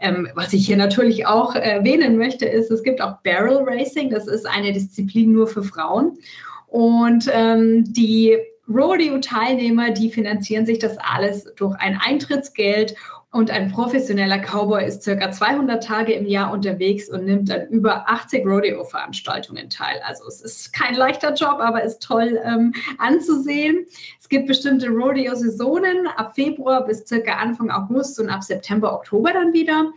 Ähm, 0.00 0.28
was 0.34 0.52
ich 0.52 0.66
hier 0.66 0.76
natürlich 0.76 1.26
auch 1.26 1.54
erwähnen 1.54 2.16
möchte, 2.16 2.46
ist, 2.46 2.70
es 2.70 2.82
gibt 2.82 3.00
auch 3.00 3.18
Barrel 3.22 3.62
Racing. 3.64 4.10
Das 4.10 4.26
ist 4.26 4.46
eine 4.46 4.72
Disziplin 4.72 5.32
nur 5.32 5.46
für 5.46 5.62
Frauen. 5.62 6.18
Und 6.66 7.30
ähm, 7.32 7.84
die 7.92 8.36
Rodeo-Teilnehmer, 8.68 9.90
die 9.90 10.10
finanzieren 10.10 10.64
sich 10.64 10.78
das 10.78 10.96
alles 10.98 11.52
durch 11.56 11.74
ein 11.76 11.98
Eintrittsgeld 12.00 12.94
und 13.32 13.50
ein 13.52 13.70
professioneller 13.70 14.38
Cowboy 14.38 14.84
ist 14.84 15.04
circa 15.04 15.30
200 15.30 15.84
Tage 15.84 16.12
im 16.14 16.26
Jahr 16.26 16.52
unterwegs 16.52 17.08
und 17.08 17.26
nimmt 17.26 17.48
an 17.52 17.68
über 17.68 18.10
80 18.10 18.44
Rodeo-Veranstaltungen 18.44 19.70
teil. 19.70 20.00
Also 20.04 20.26
es 20.26 20.40
ist 20.40 20.72
kein 20.72 20.96
leichter 20.96 21.32
Job, 21.34 21.58
aber 21.60 21.84
ist 21.84 22.02
toll 22.02 22.40
ähm, 22.44 22.74
anzusehen. 22.98 23.86
Es 24.18 24.28
gibt 24.28 24.48
bestimmte 24.48 24.88
Rodeo-Saisonen 24.88 26.08
ab 26.16 26.34
Februar 26.34 26.84
bis 26.84 27.06
circa 27.06 27.34
Anfang 27.34 27.70
August 27.70 28.18
und 28.18 28.30
ab 28.30 28.42
September, 28.42 28.92
Oktober 28.92 29.32
dann 29.32 29.52
wieder. 29.52 29.92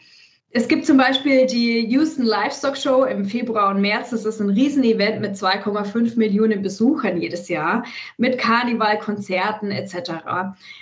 Es 0.56 0.68
gibt 0.68 0.86
zum 0.86 0.98
Beispiel 0.98 1.48
die 1.48 1.80
Houston 1.88 2.26
Livestock 2.26 2.78
Show 2.78 3.06
im 3.06 3.26
Februar 3.26 3.74
und 3.74 3.82
März. 3.82 4.12
Das 4.12 4.24
ist 4.24 4.40
ein 4.40 4.52
Riesenevent 4.52 5.20
mit 5.20 5.34
2,5 5.36 6.16
Millionen 6.16 6.62
Besuchern 6.62 7.20
jedes 7.20 7.50
Jahr, 7.50 7.84
mit 8.18 8.38
Karneval, 8.38 9.00
Konzerten 9.00 9.72
etc. 9.72 10.12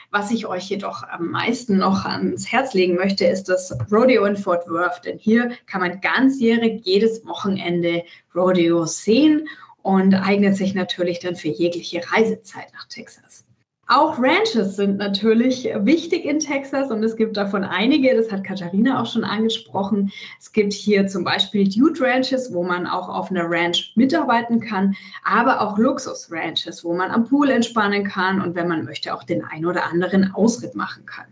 Was 0.09 0.29
ich 0.29 0.45
euch 0.45 0.65
jedoch 0.65 1.03
am 1.03 1.29
meisten 1.29 1.77
noch 1.77 2.03
ans 2.03 2.51
Herz 2.51 2.73
legen 2.73 2.95
möchte, 2.95 3.23
ist 3.23 3.45
das 3.45 3.73
Rodeo 3.89 4.25
in 4.25 4.35
Fort 4.35 4.67
Worth. 4.69 5.05
Denn 5.05 5.17
hier 5.17 5.51
kann 5.67 5.79
man 5.79 6.01
ganzjährig 6.01 6.81
jedes 6.83 7.25
Wochenende 7.25 8.03
Rodeo 8.35 8.85
sehen 8.85 9.47
und 9.83 10.13
eignet 10.13 10.57
sich 10.57 10.75
natürlich 10.75 11.19
dann 11.19 11.37
für 11.37 11.47
jegliche 11.47 12.01
Reisezeit 12.11 12.73
nach 12.73 12.89
Texas. 12.89 13.40
Auch 13.93 14.17
Ranches 14.19 14.77
sind 14.77 14.99
natürlich 14.99 15.65
wichtig 15.79 16.23
in 16.23 16.39
Texas 16.39 16.91
und 16.91 17.03
es 17.03 17.17
gibt 17.17 17.35
davon 17.35 17.65
einige, 17.65 18.15
das 18.15 18.31
hat 18.31 18.45
Katharina 18.45 19.01
auch 19.01 19.05
schon 19.05 19.25
angesprochen. 19.25 20.13
Es 20.39 20.53
gibt 20.53 20.71
hier 20.71 21.07
zum 21.07 21.25
Beispiel 21.25 21.67
Dude 21.67 21.99
Ranches, 21.99 22.53
wo 22.53 22.63
man 22.63 22.87
auch 22.87 23.09
auf 23.09 23.31
einer 23.31 23.51
Ranch 23.51 23.91
mitarbeiten 23.95 24.61
kann, 24.61 24.95
aber 25.25 25.59
auch 25.59 25.77
Luxus 25.77 26.31
Ranches, 26.31 26.85
wo 26.85 26.93
man 26.93 27.11
am 27.11 27.25
Pool 27.25 27.49
entspannen 27.49 28.05
kann 28.05 28.41
und 28.41 28.55
wenn 28.55 28.69
man 28.69 28.85
möchte 28.85 29.13
auch 29.13 29.25
den 29.25 29.43
ein 29.43 29.65
oder 29.65 29.83
anderen 29.83 30.33
Ausritt 30.33 30.73
machen 30.73 31.05
kann. 31.05 31.25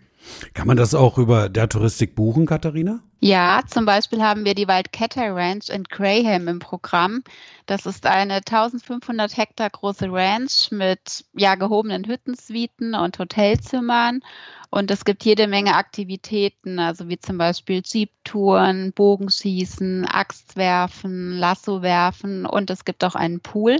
Kann 0.53 0.67
man 0.67 0.77
das 0.77 0.95
auch 0.95 1.17
über 1.17 1.49
der 1.49 1.69
Touristik 1.69 2.15
buchen, 2.15 2.45
Katharina? 2.45 3.01
Ja, 3.21 3.61
zum 3.67 3.85
Beispiel 3.85 4.21
haben 4.21 4.45
wir 4.45 4.55
die 4.55 4.67
Wildcatter 4.67 5.35
Ranch 5.35 5.67
in 5.69 5.83
Graham 5.83 6.47
im 6.47 6.59
Programm. 6.59 7.23
Das 7.65 7.85
ist 7.85 8.05
eine 8.05 8.35
1500 8.35 9.35
Hektar 9.35 9.69
große 9.69 10.09
Ranch 10.09 10.71
mit 10.71 11.25
ja, 11.33 11.55
gehobenen 11.55 12.05
Hüttensuiten 12.05 12.95
und 12.95 13.19
Hotelzimmern. 13.19 14.21
Und 14.69 14.89
es 14.89 15.03
gibt 15.03 15.25
jede 15.25 15.47
Menge 15.47 15.75
Aktivitäten, 15.75 16.79
also 16.79 17.09
wie 17.09 17.19
zum 17.19 17.37
Beispiel 17.37 17.81
Jeep-Touren, 17.83 18.93
Bogenschießen, 18.93 20.05
Axtwerfen, 20.05 21.37
Lasso 21.37 21.81
werfen 21.81 22.45
und 22.45 22.69
es 22.69 22.85
gibt 22.85 23.03
auch 23.03 23.15
einen 23.15 23.41
Pool. 23.41 23.77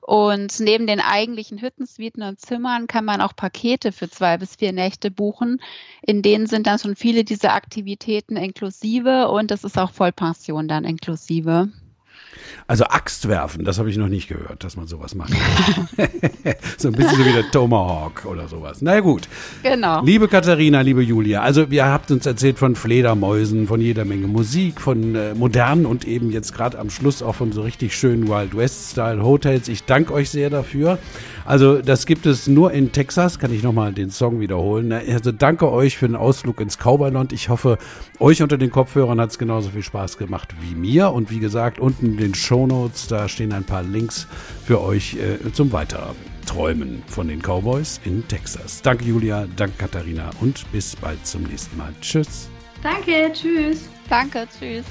Und 0.00 0.58
neben 0.60 0.86
den 0.86 1.00
eigentlichen 1.00 1.60
Hüttensuiten 1.60 2.22
und 2.22 2.40
Zimmern 2.40 2.86
kann 2.86 3.04
man 3.04 3.20
auch 3.20 3.36
Pakete 3.36 3.92
für 3.92 4.08
zwei 4.08 4.38
bis 4.38 4.56
vier 4.56 4.72
Nächte 4.72 5.10
buchen. 5.10 5.60
In 6.02 6.22
denen 6.22 6.46
sind 6.46 6.66
dann 6.66 6.78
schon 6.78 6.96
viele 6.96 7.22
dieser 7.22 7.54
Aktivitäten 7.54 8.36
inklusive 8.36 9.28
und 9.28 9.50
es 9.50 9.62
ist 9.62 9.78
auch 9.78 9.92
Vollpension 9.92 10.68
dann 10.68 10.84
inklusive. 10.84 11.70
Also 12.66 12.84
Axt 12.84 13.28
werfen, 13.28 13.64
das 13.64 13.78
habe 13.78 13.90
ich 13.90 13.96
noch 13.96 14.08
nicht 14.08 14.28
gehört, 14.28 14.64
dass 14.64 14.76
man 14.76 14.86
sowas 14.86 15.14
macht. 15.14 15.32
so 16.78 16.88
ein 16.88 16.94
bisschen 16.94 17.18
so 17.18 17.24
wie 17.24 17.32
der 17.32 17.50
Tomahawk 17.50 18.24
oder 18.26 18.48
sowas. 18.48 18.78
Na 18.80 18.94
ja, 18.94 19.00
gut. 19.00 19.28
Genau. 19.62 20.02
Liebe 20.04 20.28
Katharina, 20.28 20.80
liebe 20.80 21.02
Julia, 21.02 21.42
also 21.42 21.64
ihr 21.64 21.86
habt 21.86 22.10
uns 22.10 22.26
erzählt 22.26 22.58
von 22.58 22.76
Fledermäusen, 22.76 23.66
von 23.66 23.80
jeder 23.80 24.04
Menge 24.04 24.26
Musik, 24.26 24.80
von 24.80 25.14
äh, 25.14 25.34
modernen 25.34 25.86
und 25.86 26.06
eben 26.06 26.30
jetzt 26.30 26.54
gerade 26.54 26.78
am 26.78 26.90
Schluss 26.90 27.22
auch 27.22 27.34
von 27.34 27.52
so 27.52 27.62
richtig 27.62 27.96
schönen 27.96 28.28
Wild 28.28 28.56
West-Style 28.56 29.22
Hotels. 29.22 29.68
Ich 29.68 29.84
danke 29.84 30.12
euch 30.12 30.30
sehr 30.30 30.50
dafür. 30.50 30.98
Also 31.44 31.82
das 31.82 32.06
gibt 32.06 32.26
es 32.26 32.46
nur 32.46 32.72
in 32.72 32.92
Texas, 32.92 33.38
kann 33.38 33.52
ich 33.52 33.62
nochmal 33.62 33.92
den 33.92 34.10
Song 34.10 34.40
wiederholen. 34.40 34.92
Also 34.92 35.32
danke 35.32 35.70
euch 35.72 35.96
für 35.96 36.06
den 36.06 36.14
Ausflug 36.14 36.60
ins 36.60 36.78
Cowboyland. 36.78 37.32
Ich 37.32 37.48
hoffe, 37.48 37.78
euch 38.18 38.42
unter 38.42 38.58
den 38.58 38.70
Kopfhörern 38.70 39.20
hat 39.20 39.30
es 39.30 39.38
genauso 39.38 39.70
viel 39.70 39.82
Spaß 39.82 40.18
gemacht 40.18 40.54
wie 40.60 40.74
mir. 40.74 41.10
Und 41.10 41.30
wie 41.30 41.40
gesagt, 41.40 41.78
unten 41.78 42.18
in 42.18 42.34
Shownotes, 42.40 43.06
da 43.08 43.28
stehen 43.28 43.52
ein 43.52 43.64
paar 43.64 43.82
Links 43.82 44.26
für 44.64 44.80
euch 44.80 45.16
äh, 45.16 45.52
zum 45.52 45.72
Weiterträumen 45.72 47.02
von 47.06 47.28
den 47.28 47.40
Cowboys 47.40 48.00
in 48.04 48.26
Texas. 48.28 48.82
Danke 48.82 49.04
Julia, 49.04 49.46
danke 49.56 49.76
Katharina 49.78 50.30
und 50.40 50.70
bis 50.72 50.96
bald 50.96 51.26
zum 51.26 51.42
nächsten 51.44 51.76
Mal. 51.76 51.94
Tschüss. 52.00 52.48
Danke, 52.82 53.30
tschüss. 53.32 53.88
Danke, 54.08 54.46
tschüss. 54.58 54.84